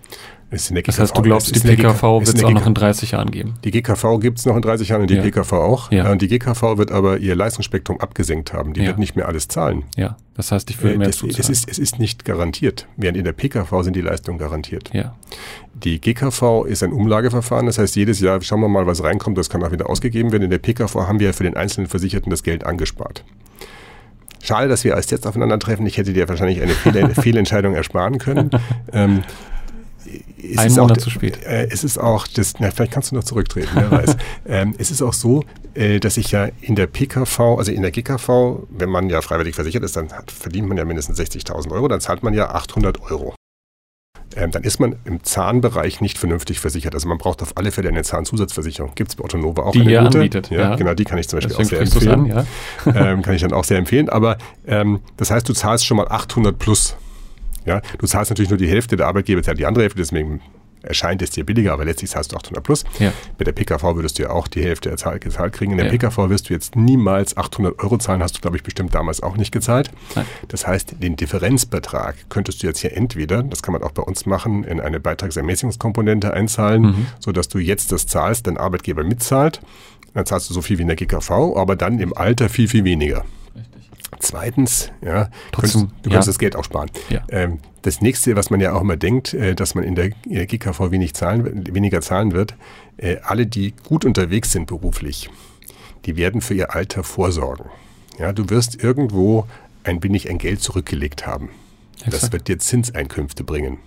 [0.53, 3.55] Das heißt, du glaubst, die PKV wird es auch noch in 30 Jahren geben?
[3.65, 5.23] Die GKV gibt es noch in 30 Jahren und die ja.
[5.23, 5.91] PKV auch.
[5.91, 6.11] Ja.
[6.13, 8.75] Und die GKV wird aber ihr Leistungsspektrum abgesenkt haben.
[8.75, 8.89] Die ja.
[8.89, 9.85] wird nicht mehr alles zahlen.
[9.97, 11.41] Ja, das heißt, ich will äh, mehr das, zuzahlen.
[11.41, 12.87] Es ist, es ist nicht garantiert.
[12.99, 14.91] Während in der PKV sind die Leistungen garantiert.
[14.93, 15.15] Ja.
[15.73, 17.65] Die GKV ist ein Umlageverfahren.
[17.65, 19.39] Das heißt, jedes Jahr schauen wir mal, was reinkommt.
[19.39, 20.45] Das kann auch wieder ausgegeben werden.
[20.45, 23.25] In der PKV haben wir für den einzelnen Versicherten das Geld angespart.
[24.43, 25.87] Schade, dass wir erst jetzt aufeinandertreffen.
[25.87, 28.51] Ich hätte dir wahrscheinlich eine Fehlentscheidung ersparen können.
[28.93, 29.23] ähm,
[30.57, 31.43] ein Monat auch, zu spät.
[31.45, 34.17] Äh, es ist auch, das, na, vielleicht kannst du noch zurücktreten, wer weiß.
[34.47, 37.91] ähm, es ist auch so, äh, dass ich ja in der PKV, also in der
[37.91, 41.89] GKV, wenn man ja freiwillig versichert ist, dann hat, verdient man ja mindestens 60.000 Euro,
[41.89, 43.35] dann zahlt man ja 800 Euro.
[44.35, 46.95] Ähm, dann ist man im Zahnbereich nicht vernünftig versichert.
[46.95, 48.95] Also man braucht auf alle Fälle eine Zahnzusatzversicherung.
[48.95, 50.19] Gibt es bei Ottonova auch die eine gute?
[50.19, 50.51] anbietet.
[50.51, 52.33] Ja, ja, genau, die kann ich zum Beispiel Deswegen auch sehr empfehlen.
[52.33, 52.47] An,
[52.95, 53.13] ja?
[53.13, 54.09] ähm, kann ich dann auch sehr empfehlen.
[54.09, 56.97] Aber ähm, das heißt, du zahlst schon mal 800 plus
[57.67, 60.41] ja, du zahlst natürlich nur die Hälfte, der Arbeitgeber zahlt die andere Hälfte, deswegen
[60.83, 62.85] erscheint es dir billiger, aber letztlich zahlst du 800 plus.
[62.99, 63.13] Ja.
[63.39, 65.73] Bei der PKV würdest du ja auch die Hälfte gezahlt kriegen.
[65.73, 65.93] In der ja.
[65.93, 69.37] PKV wirst du jetzt niemals 800 Euro zahlen, hast du, glaube ich, bestimmt damals auch
[69.37, 69.91] nicht gezahlt.
[70.15, 70.27] Nein.
[70.49, 74.27] Das heißt, den Differenzbetrag könntest du jetzt hier entweder, das kann man auch bei uns
[74.27, 77.07] machen, in eine Beitragsermäßigungskomponente einzahlen, mhm.
[77.21, 79.61] sodass du jetzt das zahlst, dein Arbeitgeber mitzahlt.
[80.15, 82.85] Dann zahlst du so viel wie in der GKV, aber dann im Alter viel, viel
[82.85, 83.25] weniger.
[84.19, 86.33] Zweitens, ja, Trotzdem, könntest, du kannst ja.
[86.33, 86.91] das Geld auch sparen.
[87.09, 87.23] Ja.
[87.29, 90.35] Ähm, das nächste, was man ja auch immer denkt, äh, dass man in der, in
[90.35, 92.55] der GKV wenig zahlen, weniger zahlen wird,
[92.99, 95.31] äh, alle, die gut unterwegs sind beruflich,
[96.05, 97.67] die werden für ihr Alter vorsorgen.
[98.19, 99.47] Ja, du wirst irgendwo
[99.85, 101.51] ein wenig ein Geld zurückgelegt haben.
[101.97, 102.15] Exakt.
[102.15, 103.79] Das wird dir Zinseinkünfte bringen.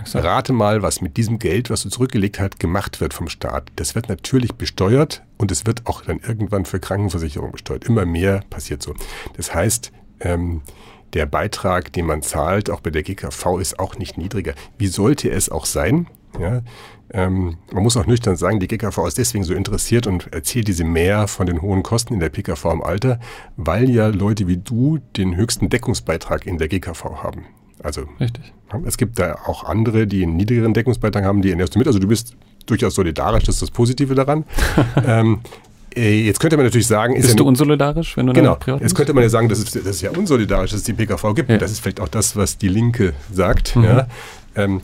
[0.00, 0.24] Exakt.
[0.24, 3.72] Rate mal, was mit diesem Geld, was du zurückgelegt hast, gemacht wird vom Staat.
[3.76, 7.84] Das wird natürlich besteuert und es wird auch dann irgendwann für Krankenversicherung besteuert.
[7.84, 8.94] Immer mehr passiert so.
[9.36, 10.62] Das heißt, ähm,
[11.14, 14.54] der Beitrag, den man zahlt, auch bei der GKV, ist auch nicht niedriger.
[14.76, 16.06] Wie sollte es auch sein?
[16.38, 16.62] Ja,
[17.10, 20.84] ähm, man muss auch nüchtern sagen, die GKV ist deswegen so interessiert und erzählt diese
[20.84, 23.18] mehr von den hohen Kosten in der PKV im Alter,
[23.56, 27.46] weil ja Leute wie du den höchsten Deckungsbeitrag in der GKV haben.
[27.82, 28.52] Also Richtig.
[28.84, 31.86] es gibt da auch andere, die einen niedrigeren Deckungsbeitrag haben, die ernährst du mit.
[31.86, 32.36] Also du bist
[32.70, 34.44] durchaus solidarisch, das ist das Positive daran.
[35.06, 35.40] ähm,
[35.94, 38.54] äh, Jetzt könnte man natürlich sagen, bist ja du unsolidarisch, wenn du genau.
[38.54, 40.92] privat Jetzt könnte man ja sagen, das ist, das ist ja unsolidarisch, dass es die
[40.92, 41.50] PKV gibt.
[41.50, 41.58] Ja.
[41.58, 43.76] Das ist vielleicht auch das, was die Linke sagt.
[43.76, 43.84] Mhm.
[43.84, 44.06] Ja.
[44.54, 44.80] Ähm,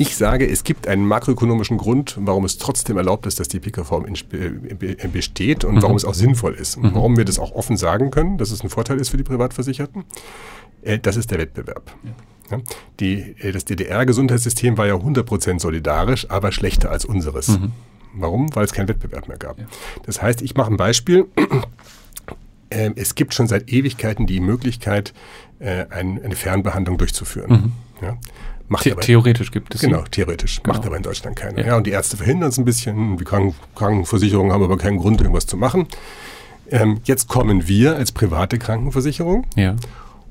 [0.00, 4.04] ich sage, es gibt einen makroökonomischen Grund, warum es trotzdem erlaubt ist, dass die PKV
[4.32, 5.82] äh, besteht und mhm.
[5.82, 6.76] warum es auch sinnvoll ist.
[6.76, 6.94] Und mhm.
[6.94, 10.04] warum wir das auch offen sagen können, dass es ein Vorteil ist für die Privatversicherten.
[10.82, 11.92] Äh, das ist der Wettbewerb.
[12.04, 12.10] Ja.
[13.00, 17.48] Die, äh, das DDR-Gesundheitssystem war ja 100% solidarisch, aber schlechter als unseres.
[17.48, 17.72] Mhm.
[18.14, 18.54] Warum?
[18.54, 19.58] Weil es keinen Wettbewerb mehr gab.
[19.58, 19.66] Ja.
[20.04, 21.26] Das heißt, ich mache ein Beispiel.
[22.70, 25.14] Ähm, es gibt schon seit Ewigkeiten die Möglichkeit,
[25.58, 27.50] äh, eine Fernbehandlung durchzuführen.
[27.50, 28.06] Mhm.
[28.06, 28.18] Ja.
[28.68, 29.80] Macht The aber, theoretisch gibt es.
[29.80, 30.62] Genau, theoretisch.
[30.62, 30.74] Genau.
[30.74, 31.60] Macht aber in Deutschland keiner.
[31.60, 31.66] Ja.
[31.68, 31.76] ja.
[31.78, 33.16] und die Ärzte verhindern es ein bisschen.
[33.16, 35.86] Die Kranken Krankenversicherungen haben aber keinen Grund, irgendwas zu machen.
[36.70, 39.46] Ähm, jetzt kommen wir als private Krankenversicherung.
[39.56, 39.74] Ja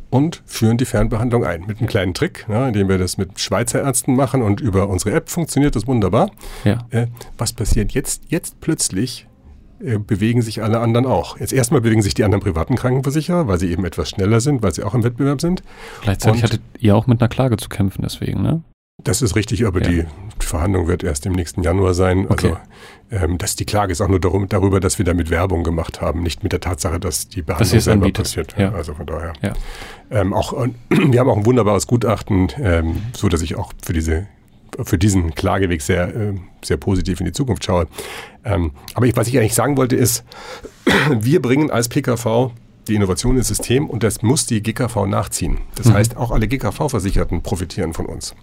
[0.10, 1.66] und führen die Fernbehandlung ein.
[1.68, 5.16] Mit einem kleinen Trick, ja, indem wir das mit Schweizer Ärzten machen und über unsere
[5.16, 6.32] App funktioniert das wunderbar.
[6.64, 6.86] Ja.
[6.90, 8.24] Äh, was passiert jetzt?
[8.30, 9.28] Jetzt plötzlich
[9.80, 11.40] äh, bewegen sich alle anderen auch.
[11.40, 14.74] Jetzt erstmal bewegen sich die anderen privaten Krankenversicherer, weil sie eben etwas schneller sind, weil
[14.74, 15.62] sie auch im Wettbewerb sind.
[16.02, 18.64] Gleichzeitig und hattet ihr auch mit einer Klage zu kämpfen deswegen, ne?
[19.04, 19.90] Das ist richtig, aber ja.
[19.90, 20.06] die
[20.40, 22.28] Verhandlung wird erst im nächsten Januar sein.
[22.30, 22.58] Also okay.
[23.12, 26.24] ähm, das, die Klage ist auch nur darum, darüber, dass wir damit Werbung gemacht haben,
[26.24, 28.24] nicht mit der Tatsache, dass die Behandlung dass selber anbietet.
[28.24, 28.56] passiert.
[28.58, 28.72] Ja.
[28.72, 29.34] Also von daher.
[29.44, 29.54] Ja.
[30.10, 30.54] Ähm, auch,
[30.90, 34.28] wir haben auch ein wunderbares Gutachten, ähm, so dass ich auch für diese
[34.84, 36.34] für diesen Klageweg sehr, äh,
[36.64, 37.88] sehr positiv in die Zukunft schaue.
[38.44, 40.24] Ähm, aber ich, was ich eigentlich sagen wollte ist,
[41.10, 42.52] wir bringen als PKV
[42.88, 45.60] die Innovation ins System und das muss die GKV nachziehen.
[45.76, 45.94] Das mhm.
[45.94, 48.36] heißt, auch alle GKV-Versicherten profitieren von uns.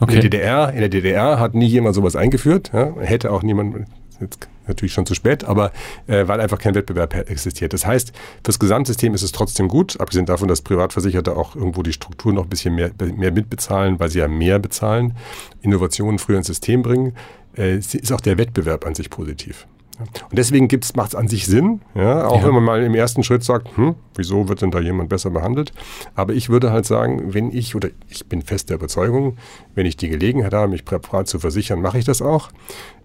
[0.00, 0.14] Okay.
[0.14, 3.86] In, der DDR, in der DDR hat nie jemand sowas eingeführt, ja, hätte auch niemand,
[4.20, 5.72] jetzt natürlich schon zu spät, aber
[6.06, 7.72] äh, weil einfach kein Wettbewerb existiert.
[7.72, 8.12] Das heißt,
[8.44, 12.44] fürs Gesamtsystem ist es trotzdem gut, abgesehen davon, dass Privatversicherte auch irgendwo die Struktur noch
[12.44, 15.14] ein bisschen mehr, mehr mitbezahlen, weil sie ja mehr bezahlen,
[15.60, 17.14] Innovationen früher ins System bringen,
[17.56, 19.66] äh, ist auch der Wettbewerb an sich positiv.
[19.98, 22.46] Und deswegen macht es an sich Sinn, ja, auch ja.
[22.46, 25.72] wenn man mal im ersten Schritt sagt, hm, wieso wird denn da jemand besser behandelt?
[26.14, 29.38] Aber ich würde halt sagen, wenn ich, oder ich bin fest der Überzeugung,
[29.74, 32.50] wenn ich die Gelegenheit habe, mich privat zu versichern, mache ich das auch.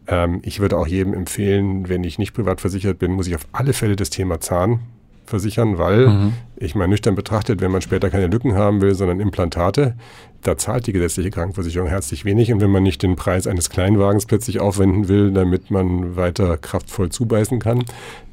[0.08, 3.48] Ähm, ich würde auch jedem empfehlen, wenn ich nicht privat versichert bin, muss ich auf
[3.52, 4.80] alle Fälle das Thema Zahn
[5.26, 6.34] versichern, weil mhm.
[6.58, 9.96] ich mal nüchtern betrachtet, wenn man später keine Lücken haben will, sondern Implantate,
[10.44, 12.52] da zahlt die gesetzliche Krankenversicherung herzlich wenig.
[12.52, 17.10] Und wenn man nicht den Preis eines Kleinwagens plötzlich aufwenden will, damit man weiter kraftvoll
[17.10, 17.84] zubeißen kann,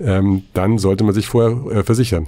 [0.01, 2.27] ähm, dann sollte man sich vorher äh, versichern.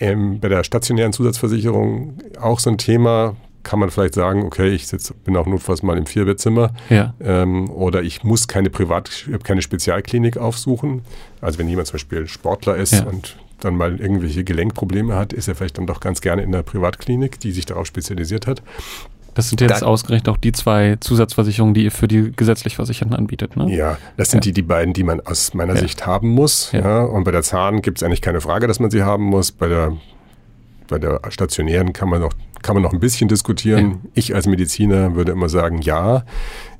[0.00, 3.34] Ähm, bei der stationären Zusatzversicherung auch so ein Thema,
[3.64, 7.12] kann man vielleicht sagen, okay, ich sitz, bin auch notfalls mal im Vierbettzimmer ja.
[7.20, 11.02] ähm, oder ich muss keine Privat, keine Spezialklinik aufsuchen.
[11.40, 13.04] Also wenn jemand zum Beispiel Sportler ist ja.
[13.04, 16.62] und dann mal irgendwelche Gelenkprobleme hat, ist er vielleicht dann doch ganz gerne in der
[16.62, 18.62] Privatklinik, die sich darauf spezialisiert hat.
[19.38, 23.14] Das sind jetzt da, ausgerechnet auch die zwei Zusatzversicherungen, die ihr für die gesetzlich Versicherten
[23.14, 23.72] anbietet, ne?
[23.72, 24.50] Ja, das sind ja.
[24.50, 25.80] die, die beiden, die man aus meiner ja.
[25.80, 26.72] Sicht haben muss.
[26.72, 26.80] Ja.
[26.80, 27.02] ja.
[27.02, 29.52] Und bei der Zahn gibt es eigentlich keine Frage, dass man sie haben muss.
[29.52, 29.92] Bei der,
[30.88, 34.00] bei der stationären kann man noch, kann man noch ein bisschen diskutieren.
[34.12, 36.24] Ich als Mediziner würde immer sagen, ja.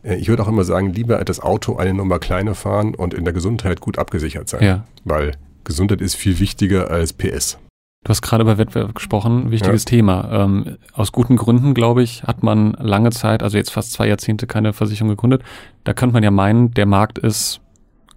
[0.03, 3.23] Äh, ich würde auch immer sagen, lieber das Auto eine Nummer kleiner fahren und in
[3.23, 4.65] der Gesundheit gut abgesichert sein.
[4.65, 4.85] Ja.
[5.05, 5.35] Weil
[5.69, 7.59] Gesundheit ist viel wichtiger als PS.
[8.03, 9.91] Du hast gerade über Wettbewerb gesprochen, wichtiges ja.
[9.91, 10.29] Thema.
[10.33, 14.47] Ähm, aus guten Gründen, glaube ich, hat man lange Zeit, also jetzt fast zwei Jahrzehnte,
[14.47, 15.43] keine Versicherung gegründet.
[15.85, 17.61] Da könnte man ja meinen, der Markt ist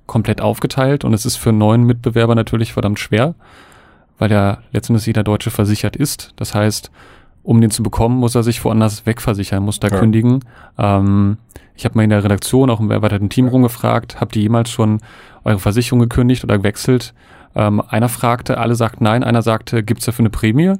[0.07, 3.35] komplett aufgeteilt und es ist für neuen Mitbewerber natürlich verdammt schwer,
[4.17, 6.31] weil ja letztendlich jeder Deutsche versichert ist.
[6.37, 6.89] Das heißt,
[7.43, 9.99] um den zu bekommen, muss er sich woanders wegversichern, muss da ja.
[9.99, 10.39] kündigen.
[10.77, 11.37] Ähm,
[11.75, 15.01] ich habe mal in der Redaktion, auch im erweiterten Team rumgefragt, habt ihr jemals schon
[15.43, 17.13] eure Versicherung gekündigt oder gewechselt?
[17.55, 20.73] Ähm, einer fragte, alle sagten nein, einer sagte, gibt's dafür eine Prämie?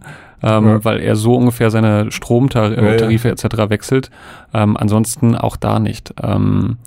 [0.43, 0.85] Ähm, ja.
[0.85, 3.45] Weil er so ungefähr seine Stromtarife ja, ja.
[3.45, 3.69] etc.
[3.69, 4.09] wechselt.
[4.53, 6.13] Ähm, ansonsten auch da nicht.
[6.21, 6.77] Ähm,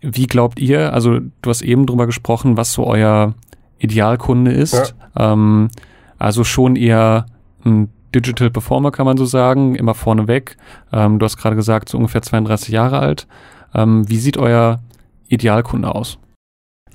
[0.00, 3.34] wie glaubt ihr, also du hast eben drüber gesprochen, was so euer
[3.78, 4.94] Idealkunde ist.
[5.16, 5.70] Ähm,
[6.18, 7.26] also schon eher
[7.64, 10.56] ein Digital Performer, kann man so sagen, immer vorneweg.
[10.92, 13.26] Ähm, du hast gerade gesagt, so ungefähr 32 Jahre alt.
[13.74, 14.80] Ähm, wie sieht euer
[15.28, 16.18] Idealkunde aus?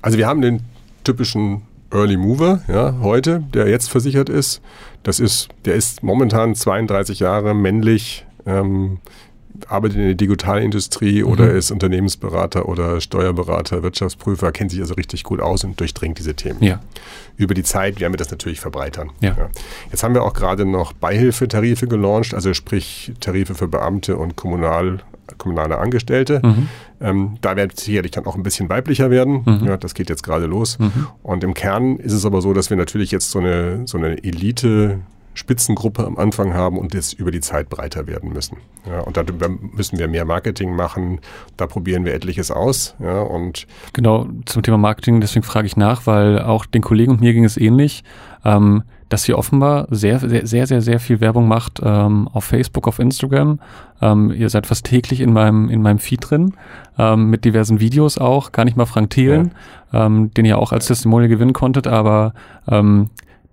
[0.02, 0.62] Also wir haben den
[1.04, 4.60] typischen Early Mover, ja, heute, der jetzt versichert ist.
[5.02, 8.98] Das ist, der ist momentan 32 Jahre männlich, ähm,
[9.68, 11.28] arbeitet in der Digitalindustrie mhm.
[11.28, 16.34] oder ist Unternehmensberater oder Steuerberater, Wirtschaftsprüfer, kennt sich also richtig gut aus und durchdringt diese
[16.34, 16.62] Themen.
[16.62, 16.80] Ja.
[17.36, 19.10] Über die Zeit werden wir das natürlich verbreitern.
[19.20, 19.36] Ja.
[19.36, 19.50] ja.
[19.90, 25.00] Jetzt haben wir auch gerade noch Beihilfetarife gelauncht, also sprich Tarife für Beamte und Kommunal,
[25.40, 26.40] kommunale Angestellte.
[26.44, 26.68] Mhm.
[27.00, 29.42] Ähm, da wird es sicherlich dann auch ein bisschen weiblicher werden.
[29.44, 29.66] Mhm.
[29.66, 30.78] Ja, das geht jetzt gerade los.
[30.78, 31.08] Mhm.
[31.24, 34.22] Und im Kern ist es aber so, dass wir natürlich jetzt so eine, so eine
[34.22, 35.00] Elite
[35.34, 38.58] Spitzengruppe am Anfang haben und jetzt über die Zeit breiter werden müssen.
[38.86, 39.24] Ja, und da
[39.72, 41.20] müssen wir mehr Marketing machen.
[41.56, 42.94] Da probieren wir etliches aus.
[42.98, 47.20] Ja, und genau, zum Thema Marketing, deswegen frage ich nach, weil auch den Kollegen und
[47.20, 48.04] mir ging es ähnlich.
[48.44, 52.86] Ähm, dass ihr offenbar sehr, sehr, sehr, sehr, sehr viel Werbung macht ähm, auf Facebook,
[52.86, 53.58] auf Instagram.
[54.00, 56.54] Ähm, ihr seid fast täglich in meinem, in meinem Feed drin,
[56.96, 58.52] ähm, mit diversen Videos auch.
[58.52, 59.50] Gar nicht mal Frank Thelen,
[59.92, 60.06] ja.
[60.06, 62.34] ähm, den ihr auch als Testimonial gewinnen konntet, aber
[62.68, 63.10] ähm,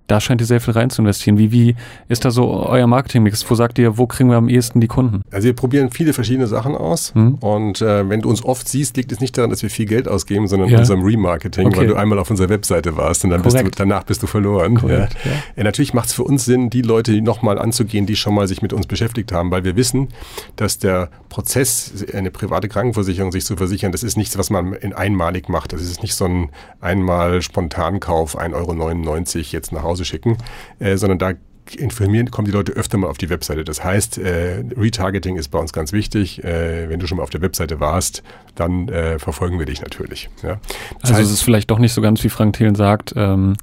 [0.07, 1.37] da scheint ihr sehr viel rein zu investieren.
[1.37, 1.75] Wie, wie
[2.07, 3.49] ist da so euer Marketingmix?
[3.49, 5.21] Wo sagt ihr, wo kriegen wir am ehesten die Kunden?
[5.31, 7.13] Also wir probieren viele verschiedene Sachen aus.
[7.13, 7.35] Hm.
[7.35, 10.07] Und äh, wenn du uns oft siehst, liegt es nicht daran, dass wir viel Geld
[10.07, 10.79] ausgeben, sondern ja.
[10.79, 11.77] unserem Remarketing, okay.
[11.77, 14.79] weil du einmal auf unserer Webseite warst und dann bist du, danach bist du verloren.
[14.87, 14.99] Ja.
[14.99, 15.07] Ja.
[15.55, 15.63] ja.
[15.63, 18.71] natürlich macht es für uns Sinn, die Leute nochmal anzugehen, die schon mal sich mit
[18.71, 20.07] uns beschäftigt haben, weil wir wissen,
[20.55, 24.93] dass der Prozess, eine private Krankenversicherung sich zu versichern, das ist nichts, was man in
[24.93, 25.73] einmalig macht.
[25.73, 30.37] Das ist nicht so ein einmal Spontankauf, 1,99 Euro jetzt nach Hause Hause schicken,
[30.79, 31.33] äh, sondern da
[31.75, 33.65] informieren kommen die Leute öfter mal auf die Webseite.
[33.65, 36.41] Das heißt, äh, Retargeting ist bei uns ganz wichtig.
[36.41, 38.23] Äh, wenn du schon mal auf der Webseite warst,
[38.55, 40.29] dann äh, verfolgen wir dich natürlich.
[40.43, 40.61] Ja.
[41.01, 43.57] also heißt, es ist vielleicht doch nicht so ganz, wie Frank Thelen sagt, ähm,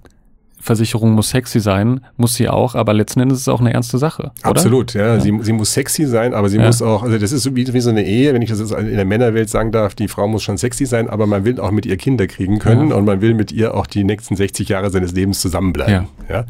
[0.64, 3.98] Versicherung muss sexy sein, muss sie auch, aber letzten Endes ist es auch eine ernste
[3.98, 4.32] Sache.
[4.40, 4.50] Oder?
[4.50, 5.14] Absolut, ja.
[5.14, 5.20] ja.
[5.20, 6.64] Sie, sie muss sexy sein, aber sie ja.
[6.64, 8.96] muss auch, also das ist wie, wie so eine Ehe, wenn ich das jetzt in
[8.96, 11.84] der Männerwelt sagen darf, die Frau muss schon sexy sein, aber man will auch mit
[11.84, 12.96] ihr Kinder kriegen können ja.
[12.96, 16.08] und man will mit ihr auch die nächsten 60 Jahre seines Lebens zusammenbleiben.
[16.30, 16.46] Ja.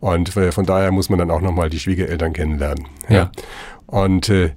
[0.00, 2.84] Und äh, von daher muss man dann auch nochmal die Schwiegereltern kennenlernen.
[3.08, 3.30] Ja.
[3.86, 4.50] Und äh,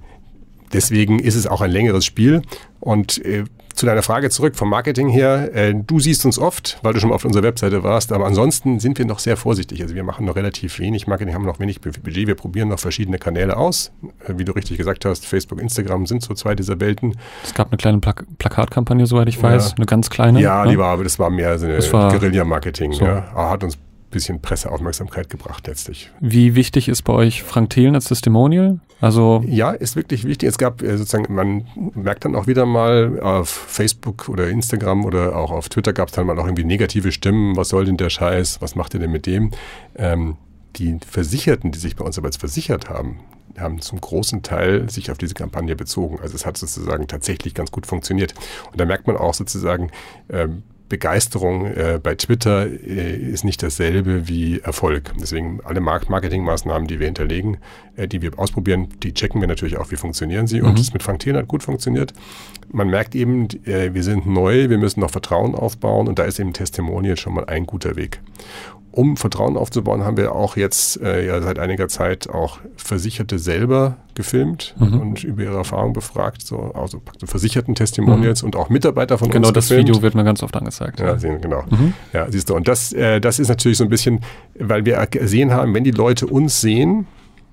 [0.74, 2.42] deswegen ist es auch ein längeres Spiel.
[2.80, 3.44] Und äh,
[3.80, 5.54] zu deiner Frage zurück vom Marketing her.
[5.54, 8.78] Äh, du siehst uns oft, weil du schon mal auf unserer Webseite warst, aber ansonsten
[8.78, 9.80] sind wir noch sehr vorsichtig.
[9.80, 12.26] Also wir machen noch relativ wenig Marketing, haben noch wenig Budget.
[12.26, 13.90] Wir probieren noch verschiedene Kanäle aus.
[14.26, 17.16] Äh, wie du richtig gesagt hast, Facebook, Instagram sind so zwei dieser Welten.
[17.42, 19.76] Es gab eine kleine Plak Plakatkampagne, soweit ich weiß, ja.
[19.76, 20.40] eine ganz kleine.
[20.40, 22.92] Ja, ja, die war, aber das war mehr so eine Guerilla-Marketing.
[22.92, 23.06] So.
[23.06, 23.32] Ja.
[23.34, 23.78] Hat uns
[24.10, 26.10] bisschen Presseaufmerksamkeit gebracht letztlich.
[26.20, 28.80] Wie wichtig ist bei euch Frank Thelen als Testimonial?
[29.00, 30.48] Also ja, ist wirklich wichtig.
[30.48, 35.36] Es gab äh, sozusagen, man merkt dann auch wieder mal auf Facebook oder Instagram oder
[35.36, 37.56] auch auf Twitter gab es dann mal auch irgendwie negative Stimmen.
[37.56, 38.60] Was soll denn der Scheiß?
[38.60, 39.52] Was macht ihr denn mit dem?
[39.96, 40.36] Ähm,
[40.76, 43.20] die Versicherten, die sich bei uns aber jetzt versichert haben,
[43.58, 46.20] haben zum großen Teil sich auf diese Kampagne bezogen.
[46.20, 48.34] Also es hat sozusagen tatsächlich ganz gut funktioniert.
[48.70, 49.90] Und da merkt man auch sozusagen,
[50.28, 55.12] ähm, Begeisterung äh, bei Twitter äh, ist nicht dasselbe wie Erfolg.
[55.18, 57.56] Deswegen alle Marketingmaßnahmen, die wir hinterlegen,
[57.96, 60.60] äh, die wir ausprobieren, die checken wir natürlich auch, wie funktionieren sie.
[60.60, 60.68] Mhm.
[60.68, 62.12] Und das mit Frank Thelen hat gut funktioniert.
[62.70, 66.40] Man merkt eben, äh, wir sind neu, wir müssen noch Vertrauen aufbauen und da ist
[66.40, 68.20] eben Testimonial schon mal ein guter Weg
[68.92, 73.98] um Vertrauen aufzubauen, haben wir auch jetzt äh, ja seit einiger Zeit auch Versicherte selber
[74.14, 75.00] gefilmt mhm.
[75.00, 78.46] und über ihre Erfahrungen befragt, so also versicherten Testimonials mhm.
[78.46, 79.48] und auch Mitarbeiter von genau, uns.
[79.48, 79.88] Genau, das gefilmt.
[79.88, 81.00] Video wird mir ganz oft angezeigt.
[81.00, 81.64] Ja, sehen, genau.
[81.70, 81.94] Mhm.
[82.12, 82.56] Ja, siehst du.
[82.56, 84.20] Und das, äh, das ist natürlich so ein bisschen,
[84.58, 87.06] weil wir gesehen haben, wenn die Leute uns sehen,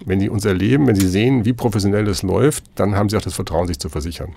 [0.05, 3.21] wenn sie uns erleben, wenn sie sehen, wie professionell es läuft, dann haben sie auch
[3.21, 4.35] das Vertrauen, sich zu versichern.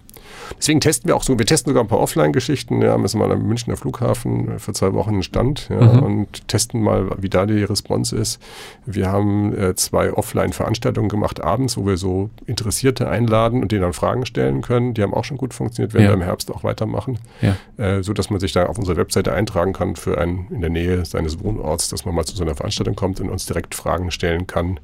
[0.59, 2.83] Deswegen testen wir auch so, wir testen sogar ein paar Offline-Geschichten.
[2.83, 6.03] Ja, müssen mal am Münchner Flughafen für zwei Wochen einen Stand ja, mhm.
[6.03, 8.41] und testen mal, wie da die Response ist.
[8.87, 13.93] Wir haben äh, zwei Offline-Veranstaltungen gemacht abends, wo wir so Interessierte einladen und denen dann
[13.93, 14.95] Fragen stellen können.
[14.95, 16.11] Die haben auch schon gut funktioniert, werden ja.
[16.11, 17.19] wir im Herbst auch weitermachen.
[17.41, 17.57] Ja.
[17.77, 20.71] Äh, so dass man sich da auf unserer Webseite eintragen kann für einen in der
[20.71, 24.11] Nähe seines Wohnorts, dass man mal zu so einer Veranstaltung kommt und uns direkt Fragen
[24.11, 24.81] stellen kann.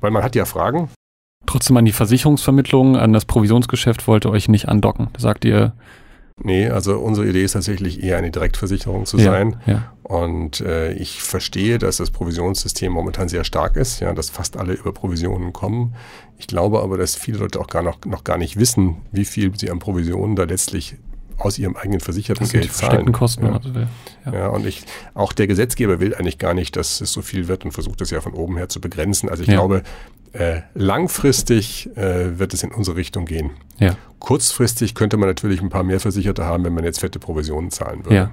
[0.00, 0.88] Weil man hat ja Fragen,
[1.46, 5.08] Trotzdem an die Versicherungsvermittlung, an das Provisionsgeschäft wollt ihr euch nicht andocken.
[5.12, 5.72] Da sagt ihr.
[6.42, 9.56] Nee, also unsere Idee ist tatsächlich eher eine Direktversicherung zu ja, sein.
[9.66, 9.92] Ja.
[10.02, 14.72] Und äh, ich verstehe, dass das Provisionssystem momentan sehr stark ist, ja, dass fast alle
[14.72, 15.94] über Provisionen kommen.
[16.38, 19.56] Ich glaube aber, dass viele Leute auch gar noch, noch gar nicht wissen, wie viel
[19.56, 20.96] sie an Provisionen da letztlich
[21.40, 23.12] aus ihrem eigenen versicherten das Geld zahlen.
[23.12, 23.46] Kosten.
[23.46, 23.52] Ja.
[23.52, 24.32] Also, ja.
[24.32, 24.48] ja.
[24.48, 24.82] und ich,
[25.14, 28.10] auch der Gesetzgeber will eigentlich gar nicht, dass es so viel wird und versucht es
[28.10, 29.28] ja von oben her zu begrenzen.
[29.28, 29.54] Also ich ja.
[29.54, 29.82] glaube,
[30.32, 33.50] äh, langfristig äh, wird es in unsere Richtung gehen.
[33.78, 33.96] Ja.
[34.18, 38.04] Kurzfristig könnte man natürlich ein paar mehr Versicherte haben, wenn man jetzt fette Provisionen zahlen
[38.04, 38.14] würde.
[38.14, 38.32] Ja.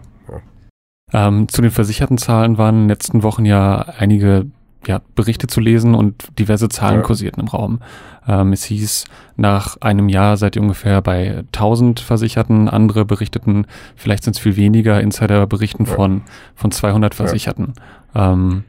[1.13, 4.47] Ähm, zu den versicherten Zahlen waren in den letzten Wochen ja einige
[4.85, 7.01] ja, Berichte zu lesen und diverse Zahlen ja.
[7.01, 7.79] kursierten im Raum.
[8.27, 9.05] Ähm, es hieß,
[9.35, 12.69] nach einem Jahr seid ihr ungefähr bei 1000 Versicherten.
[12.69, 15.01] Andere berichteten, vielleicht sind es viel weniger.
[15.01, 15.93] Insider berichten ja.
[15.93, 16.21] von,
[16.55, 17.73] von 200 Versicherten.
[18.13, 18.63] Ähm,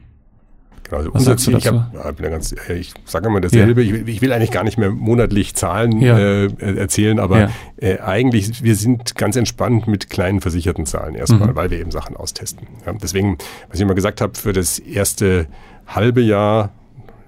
[0.89, 1.51] Genau, also Was du dazu?
[1.57, 3.83] Ich, hab, ganz, ich sage immer dasselbe.
[3.83, 3.95] Ja.
[3.95, 6.17] Ich, ich, will eigentlich gar nicht mehr monatlich Zahlen ja.
[6.17, 7.49] äh, erzählen, aber ja.
[7.77, 11.55] äh, eigentlich, wir sind ganz entspannt mit kleinen versicherten Zahlen erstmal, mhm.
[11.55, 12.67] weil wir eben Sachen austesten.
[13.01, 13.37] deswegen,
[13.69, 15.47] was ich immer gesagt habe, für das erste
[15.87, 16.71] halbe Jahr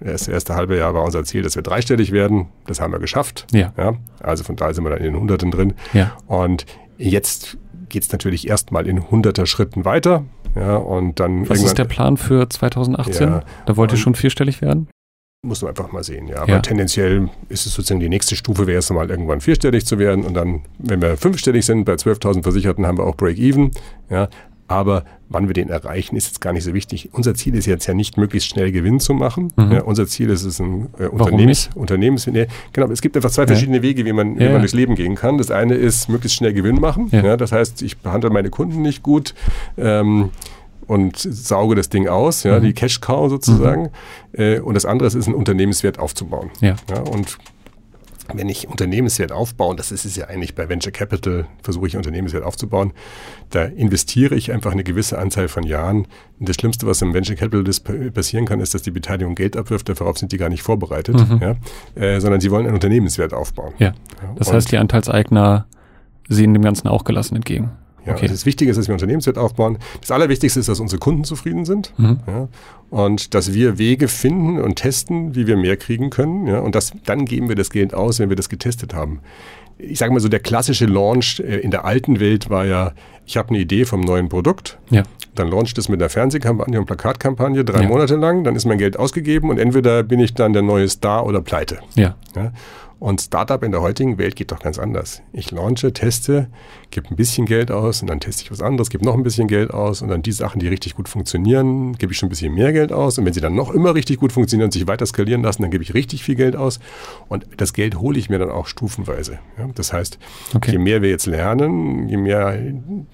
[0.04, 2.47] das erste halbe Jahr war unser Ziel, dass wir dreistellig werden.
[2.65, 3.45] Das haben wir geschafft.
[3.52, 3.71] Ja.
[3.78, 5.76] ja also von daher sind wir dann in den Hunderten drin.
[5.93, 6.17] Ja.
[6.26, 6.65] Und
[6.97, 10.26] jetzt geht es natürlich erstmal in hunderter Schritten weiter.
[10.56, 13.28] Ja, und dann Was ist der Plan für 2018?
[13.28, 14.88] Ja, da wollt ihr schon vierstellig werden?
[15.44, 16.44] Muss man einfach mal sehen, ja.
[16.44, 16.60] Aber ja.
[16.60, 20.24] tendenziell ist es sozusagen die nächste Stufe, wäre es mal irgendwann vierstellig zu werden.
[20.24, 23.72] Und dann, wenn wir fünfstellig sind, bei 12.000 Versicherten haben wir auch Break-Even.
[24.12, 24.30] Ja.
[24.72, 27.10] Aber wann wir den erreichen, ist jetzt gar nicht so wichtig.
[27.12, 29.52] Unser Ziel ist jetzt ja nicht, möglichst schnell Gewinn zu machen.
[29.58, 29.72] Mhm.
[29.72, 33.48] Ja, unser Ziel ist es, ein äh, Unternehmens, Unternehmens nee, genau, es gibt einfach zwei
[33.48, 33.84] verschiedene ja.
[33.84, 35.38] Wege, wie man, wie man durchs Leben gehen kann.
[35.38, 37.10] Das eine ist, möglichst schnell Gewinn machen.
[37.12, 37.36] Ja.
[37.36, 39.34] das heißt, ich behandle meine Kunden nicht gut.
[39.78, 40.30] Ähm,
[40.88, 42.64] und sauge das Ding aus, ja, mhm.
[42.64, 43.92] die Cash Cow sozusagen.
[44.34, 44.42] Mhm.
[44.42, 46.50] Äh, und das andere ist, ist einen Unternehmenswert aufzubauen.
[46.60, 46.76] Ja.
[46.90, 47.38] ja und
[48.34, 52.44] wenn ich Unternehmenswert aufbaue, das ist es ja eigentlich bei Venture Capital, versuche ich Unternehmenswert
[52.44, 52.94] aufzubauen,
[53.50, 56.08] da investiere ich einfach eine gewisse Anzahl von Jahren.
[56.39, 59.89] Und das Schlimmste, was im Venture Capital passieren kann, ist, dass die Beteiligung Geld abwirft,
[59.89, 61.39] darauf sind die gar nicht vorbereitet, mhm.
[61.41, 61.56] ja,
[62.02, 63.74] äh, sondern sie wollen einen Unternehmenswert aufbauen.
[63.80, 63.94] Ja.
[64.36, 65.65] Das Und heißt, die Anteilseigner
[66.30, 67.72] sehen dem Ganzen auch gelassen entgegen.
[68.06, 68.24] Ja, okay.
[68.24, 69.78] also das Wichtige ist, dass wir Unternehmenswert aufbauen.
[70.00, 72.20] Das Allerwichtigste ist, dass unsere Kunden zufrieden sind mhm.
[72.28, 72.48] ja,
[72.90, 76.48] und dass wir Wege finden und testen, wie wir mehr kriegen können.
[76.48, 79.20] Ja, und das, dann geben wir das Geld aus, wenn wir das getestet haben.
[79.78, 82.94] Ich sage mal so, der klassische Launch äh, in der alten Welt war ja,
[83.32, 85.04] ich habe eine Idee vom neuen Produkt, ja.
[85.36, 87.88] dann launcht es mit einer Fernsehkampagne und Plakatkampagne drei ja.
[87.88, 91.26] Monate lang, dann ist mein Geld ausgegeben und entweder bin ich dann der neue Star
[91.26, 91.80] oder pleite.
[91.96, 92.15] Ja.
[92.36, 92.52] ja?
[93.02, 95.24] Und Startup in der heutigen Welt geht doch ganz anders.
[95.34, 96.50] Ich launche, teste,
[96.91, 99.48] gebe ein bisschen Geld aus und dann teste ich was anderes, gebe noch ein bisschen
[99.48, 102.54] Geld aus und dann die Sachen, die richtig gut funktionieren, gebe ich schon ein bisschen
[102.54, 103.17] mehr Geld aus.
[103.17, 105.72] Und wenn sie dann noch immer richtig gut funktionieren und sich weiter skalieren lassen, dann
[105.72, 106.80] gebe ich richtig viel Geld aus.
[107.28, 109.39] Und das Geld hole ich mir dann auch stufenweise.
[109.58, 110.20] Ja, das heißt,
[110.54, 110.74] okay.
[110.74, 112.56] je mehr wir jetzt lernen, je mehr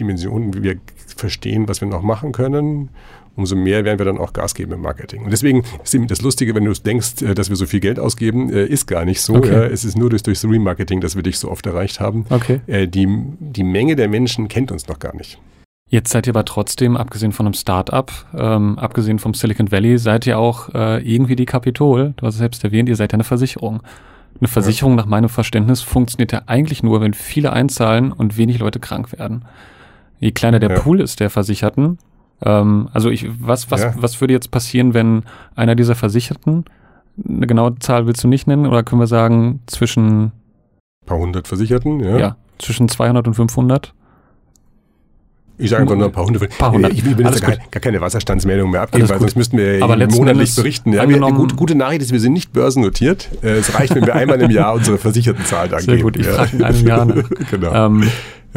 [0.08, 0.78] Dimensionen wir
[1.16, 2.90] verstehen, was wir noch machen können,
[3.36, 5.24] umso mehr werden wir dann auch Gas geben im Marketing.
[5.24, 8.00] Und deswegen ist eben das Lustige, wenn du denkst, äh, dass wir so viel Geld
[8.00, 9.36] ausgeben, äh, ist gar nicht so.
[9.36, 9.70] Okay.
[9.72, 12.26] Es ist nur durch, durchs Remarketing, dass wir dich so oft erreicht haben.
[12.30, 12.62] Okay.
[12.68, 13.08] Äh, die,
[13.40, 15.40] die Menge der Menschen kennt uns noch gar nicht.
[15.90, 20.28] Jetzt seid ihr aber trotzdem, abgesehen von einem Start-up, ähm, abgesehen vom Silicon Valley, seid
[20.28, 22.14] ihr auch äh, irgendwie die Kapitol.
[22.18, 23.82] Du hast es selbst erwähnt, ihr seid ja eine Versicherung.
[24.40, 24.98] Eine Versicherung ja.
[24.98, 29.46] nach meinem Verständnis funktioniert ja eigentlich nur, wenn viele einzahlen und wenig Leute krank werden.
[30.20, 30.80] Je kleiner der ja.
[30.80, 32.00] Pool ist der Versicherten,
[32.44, 33.94] ähm, also ich, was, was, ja.
[33.98, 35.24] was würde jetzt passieren, wenn
[35.56, 36.66] einer dieser Versicherten,
[37.28, 40.32] eine genaue Zahl willst du nicht nennen, oder können wir sagen zwischen ein
[41.06, 42.18] paar hundert Versicherten, ja?
[42.18, 43.94] Ja, zwischen 200 und 500
[45.60, 46.40] ich sage einfach nur ein paar Hunde.
[46.40, 46.94] Paar hundert.
[46.94, 50.56] Ich will jetzt gar, gar, keine Wasserstandsmeldung mehr abgeben, weil sonst müssten wir Aber monatlich
[50.56, 50.94] berichten.
[50.94, 53.30] Ja, wir, gute, gute Nachricht ist, wir sind nicht börsennotiert.
[53.42, 55.82] Äh, es reicht, wenn wir einmal im Jahr unsere Versichertenzahl angeben.
[55.82, 56.34] Sehr gut, ich ja.
[56.34, 57.30] frage in einem Jahr nach.
[57.52, 57.74] genau.
[57.88, 58.04] Ähm,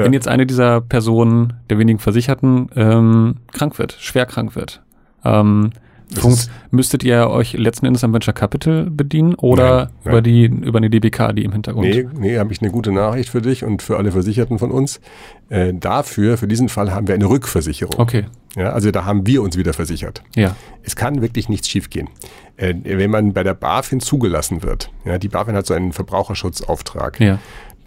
[0.00, 0.04] ja.
[0.04, 4.82] Wenn jetzt eine dieser Personen, der wenigen Versicherten, ähm, krank wird, schwer krank wird,
[5.24, 5.70] ähm,
[6.18, 10.12] Punkt, müsstet ihr euch letzten Endes am Venture Capital bedienen oder nein, nein.
[10.12, 11.86] über die über eine DBK, die im Hintergrund?
[11.86, 15.00] Nee, nee, habe ich eine gute Nachricht für dich und für alle Versicherten von uns.
[15.48, 17.94] Äh, dafür, für diesen Fall haben wir eine Rückversicherung.
[17.98, 18.26] Okay.
[18.56, 20.22] Ja, also da haben wir uns wieder versichert.
[20.34, 20.56] Ja.
[20.82, 22.08] Es kann wirklich nichts schiefgehen.
[22.56, 27.20] Äh, wenn man bei der BaFin zugelassen wird, ja, die BaFin hat so einen Verbraucherschutzauftrag.
[27.20, 27.38] Ja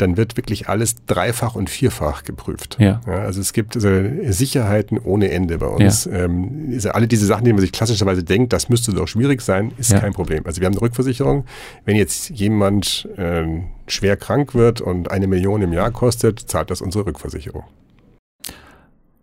[0.04, 2.78] dann wird wirklich alles dreifach und vierfach geprüft.
[2.80, 3.00] Ja.
[3.08, 3.90] ja also es gibt also
[4.30, 6.06] Sicherheiten ohne Ende bei uns.
[6.06, 6.26] Ja.
[6.26, 9.92] Ähm, alle diese Sachen, die man sich klassischerweise denkt, das müsste doch schwierig sein, ist
[9.92, 10.00] ja.
[10.00, 10.46] kein Problem.
[10.46, 11.46] Also wir haben eine Rückversicherung.
[11.86, 16.82] Wenn jetzt jemand ähm, schwer krank wird und eine Million im Jahr kostet, zahlt das
[16.82, 17.64] unsere Rückversicherung.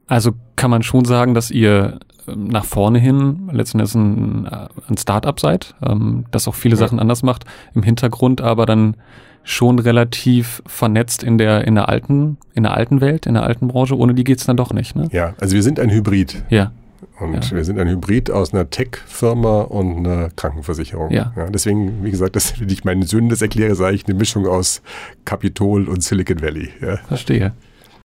[0.07, 4.97] Also kann man schon sagen, dass ihr ähm, nach vorne hin letztendlich ein, äh, ein
[4.97, 8.97] Start-up seid, ähm, das auch viele Sachen anders macht, im Hintergrund aber dann
[9.43, 13.69] schon relativ vernetzt in der, in der alten, in der alten Welt, in der alten
[13.69, 13.97] Branche.
[13.97, 15.09] Ohne die geht's dann doch nicht, ne?
[15.13, 16.43] Ja, also wir sind ein Hybrid.
[16.51, 16.73] Ja.
[17.19, 17.57] Und ja.
[17.57, 21.11] wir sind ein Hybrid aus einer Tech-Firma und einer Krankenversicherung.
[21.11, 21.33] Ja.
[21.37, 21.51] ja.
[21.51, 24.83] Deswegen, wie gesagt, das, wenn ich meinen Söhnen das erkläre, sage ich eine Mischung aus
[25.25, 26.71] Capitol und Silicon Valley.
[26.81, 26.97] Ja.
[27.09, 27.53] Verstehe.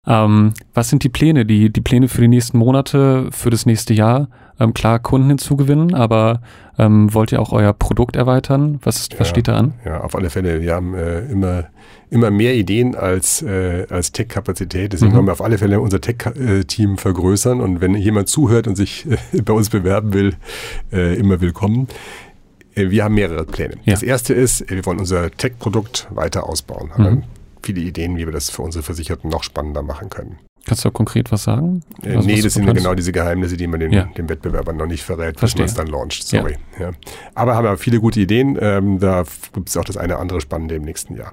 [0.07, 3.95] Ähm, was sind die Pläne, die, die Pläne für die nächsten Monate, für das nächste
[3.95, 4.29] Jahr?
[4.61, 6.41] Ähm, klar, Kunden hinzugewinnen, aber
[6.79, 8.79] ähm, wollt ihr auch euer Produkt erweitern?
[8.83, 9.75] Was, ist, was steht da an?
[9.85, 10.61] Ja, auf alle Fälle.
[10.61, 11.65] Wir haben äh, immer,
[12.11, 14.93] immer mehr Ideen als, äh, als Tech-Kapazität.
[14.93, 15.17] Deswegen mhm.
[15.17, 17.61] wollen wir auf alle Fälle unser Tech-Team vergrößern.
[17.61, 20.35] Und wenn jemand zuhört und sich äh, bei uns bewerben will,
[20.93, 21.89] äh, immer willkommen.
[22.75, 23.75] Äh, wir haben mehrere Pläne.
[23.85, 23.95] Ja.
[23.95, 26.91] Das erste ist, wir wollen unser Tech-Produkt weiter ausbauen.
[26.97, 27.23] Mhm
[27.65, 30.39] viele Ideen, wie wir das für unsere Versicherten noch spannender machen können.
[30.67, 31.83] Kannst du konkret was sagen?
[32.03, 34.05] Äh, was, nee, das sind ja genau diese Geheimnisse, die man den, ja.
[34.05, 36.27] den Wettbewerbern noch nicht verrät, bis man es dann launcht.
[36.27, 36.57] Sorry.
[36.79, 36.87] Ja.
[36.87, 36.93] Ja.
[37.35, 38.59] Aber haben wir viele gute Ideen.
[38.61, 41.33] Ähm, da gibt es auch das eine andere Spannende im nächsten Jahr.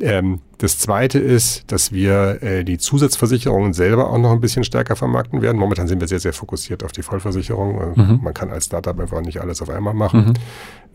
[0.00, 4.96] Ähm, das zweite ist, dass wir äh, die Zusatzversicherungen selber auch noch ein bisschen stärker
[4.96, 5.56] vermarkten werden.
[5.56, 7.80] Momentan sind wir sehr, sehr fokussiert auf die Vollversicherung.
[7.80, 8.20] Äh, mhm.
[8.22, 10.26] Man kann als Startup einfach nicht alles auf einmal machen.
[10.26, 10.34] Mhm.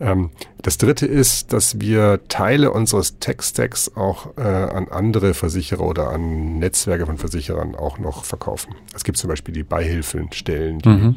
[0.00, 0.30] Ähm,
[0.62, 6.58] das dritte ist, dass wir Teile unseres Tech-Stacks auch äh, an andere Versicherer oder an
[6.58, 8.74] Netzwerke von Versicherern auch noch verkaufen.
[8.94, 11.16] Es gibt zum Beispiel die Beihilfenstellen, die mhm.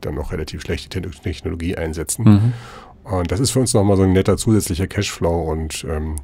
[0.00, 2.24] dann noch relativ schlechte Technologie einsetzen.
[2.24, 2.52] Mhm.
[3.04, 6.16] Und das ist für uns nochmal so ein netter zusätzlicher Cashflow und ähm,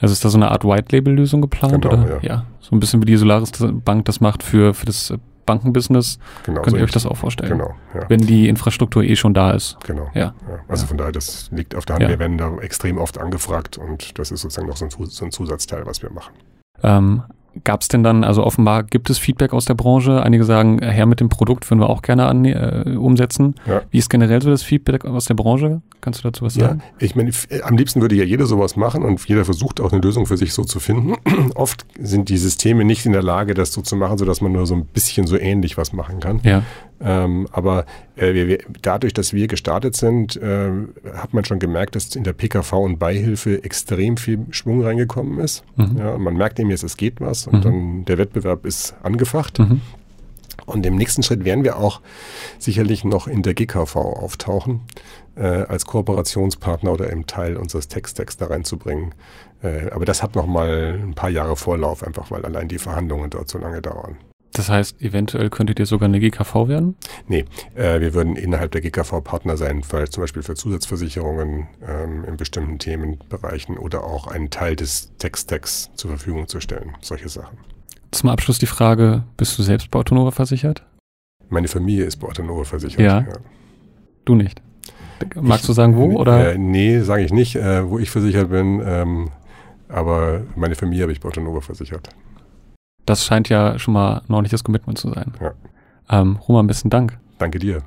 [0.00, 1.82] also ist da so eine Art White-Label-Lösung geplant?
[1.82, 2.22] Genau, oder?
[2.22, 2.28] Ja.
[2.28, 2.46] ja.
[2.60, 3.52] So ein bisschen wie die Solaris
[3.84, 5.14] Bank das macht für, für das
[5.46, 6.18] Bankenbusiness.
[6.44, 7.52] Genau, Könnt so ihr euch das auch vorstellen?
[7.52, 7.74] Genau.
[7.94, 8.04] Ja.
[8.08, 9.78] Wenn die Infrastruktur eh schon da ist.
[9.86, 10.10] Genau.
[10.12, 10.20] Ja.
[10.20, 10.34] ja.
[10.68, 10.88] Also ja.
[10.88, 12.08] von daher, das liegt auf der Hand.
[12.08, 15.30] Wir werden da extrem oft angefragt und das ist sozusagen noch so ein, so ein
[15.30, 16.34] Zusatzteil, was wir machen.
[16.82, 17.22] Ähm,
[17.64, 20.22] Gab es denn dann, also offenbar gibt es Feedback aus der Branche.
[20.22, 23.54] Einige sagen, her mit dem Produkt würden wir auch gerne an, äh, umsetzen.
[23.66, 23.82] Ja.
[23.90, 25.82] Wie ist generell so das Feedback aus der Branche?
[26.00, 26.82] Kannst du dazu was sagen?
[26.84, 27.30] Ja, ich meine,
[27.62, 30.52] am liebsten würde ja jeder sowas machen und jeder versucht auch eine Lösung für sich
[30.52, 31.14] so zu finden.
[31.54, 34.66] Oft sind die Systeme nicht in der Lage, das so zu machen, sodass man nur
[34.66, 36.40] so ein bisschen so ähnlich was machen kann.
[36.44, 36.62] Ja.
[37.00, 37.84] Ähm, aber
[38.16, 40.70] äh, wir, dadurch, dass wir gestartet sind, äh,
[41.14, 45.62] hat man schon gemerkt, dass in der PKV und Beihilfe extrem viel Schwung reingekommen ist.
[45.76, 45.96] Mhm.
[45.98, 47.62] Ja, man merkt eben jetzt, es geht was und mhm.
[47.62, 49.58] dann der Wettbewerb ist angefacht.
[49.58, 49.82] Mhm.
[50.64, 52.00] Und im nächsten Schritt werden wir auch
[52.58, 54.80] sicherlich noch in der GKV auftauchen,
[55.36, 59.14] äh, als Kooperationspartner oder im Teil unseres Tech-Stacks da reinzubringen.
[59.62, 63.30] Äh, aber das hat noch mal ein paar Jahre Vorlauf, einfach weil allein die Verhandlungen
[63.30, 64.16] dort so lange dauern.
[64.52, 66.96] Das heißt, eventuell könntet ihr sogar eine GKV werden?
[67.28, 67.44] Nee,
[67.74, 72.36] äh, wir würden innerhalb der GKV Partner sein, vielleicht zum Beispiel für Zusatzversicherungen ähm, in
[72.36, 76.92] bestimmten Themenbereichen oder auch einen Teil des Tech-Stacks zur Verfügung zu stellen.
[77.02, 77.58] Solche Sachen.
[78.12, 80.82] Zum Abschluss die Frage, bist du selbst bei Autonova versichert?
[81.48, 83.00] Meine Familie ist bei Autonova versichert.
[83.00, 83.20] Ja.
[83.20, 83.36] ja.
[84.24, 84.62] Du nicht.
[85.34, 86.18] Magst ich, du sagen, wo?
[86.18, 86.52] Oder?
[86.54, 88.82] Äh, nee, sage ich nicht, äh, wo ich versichert bin.
[88.84, 89.30] Ähm,
[89.88, 92.08] aber meine Familie habe ich bei Autonova versichert.
[93.06, 95.32] Das scheint ja schon mal ein ordentliches Commitment zu sein.
[95.40, 95.52] Ja.
[96.10, 97.18] Ähm, Roman, besten Dank.
[97.38, 97.82] Danke dir.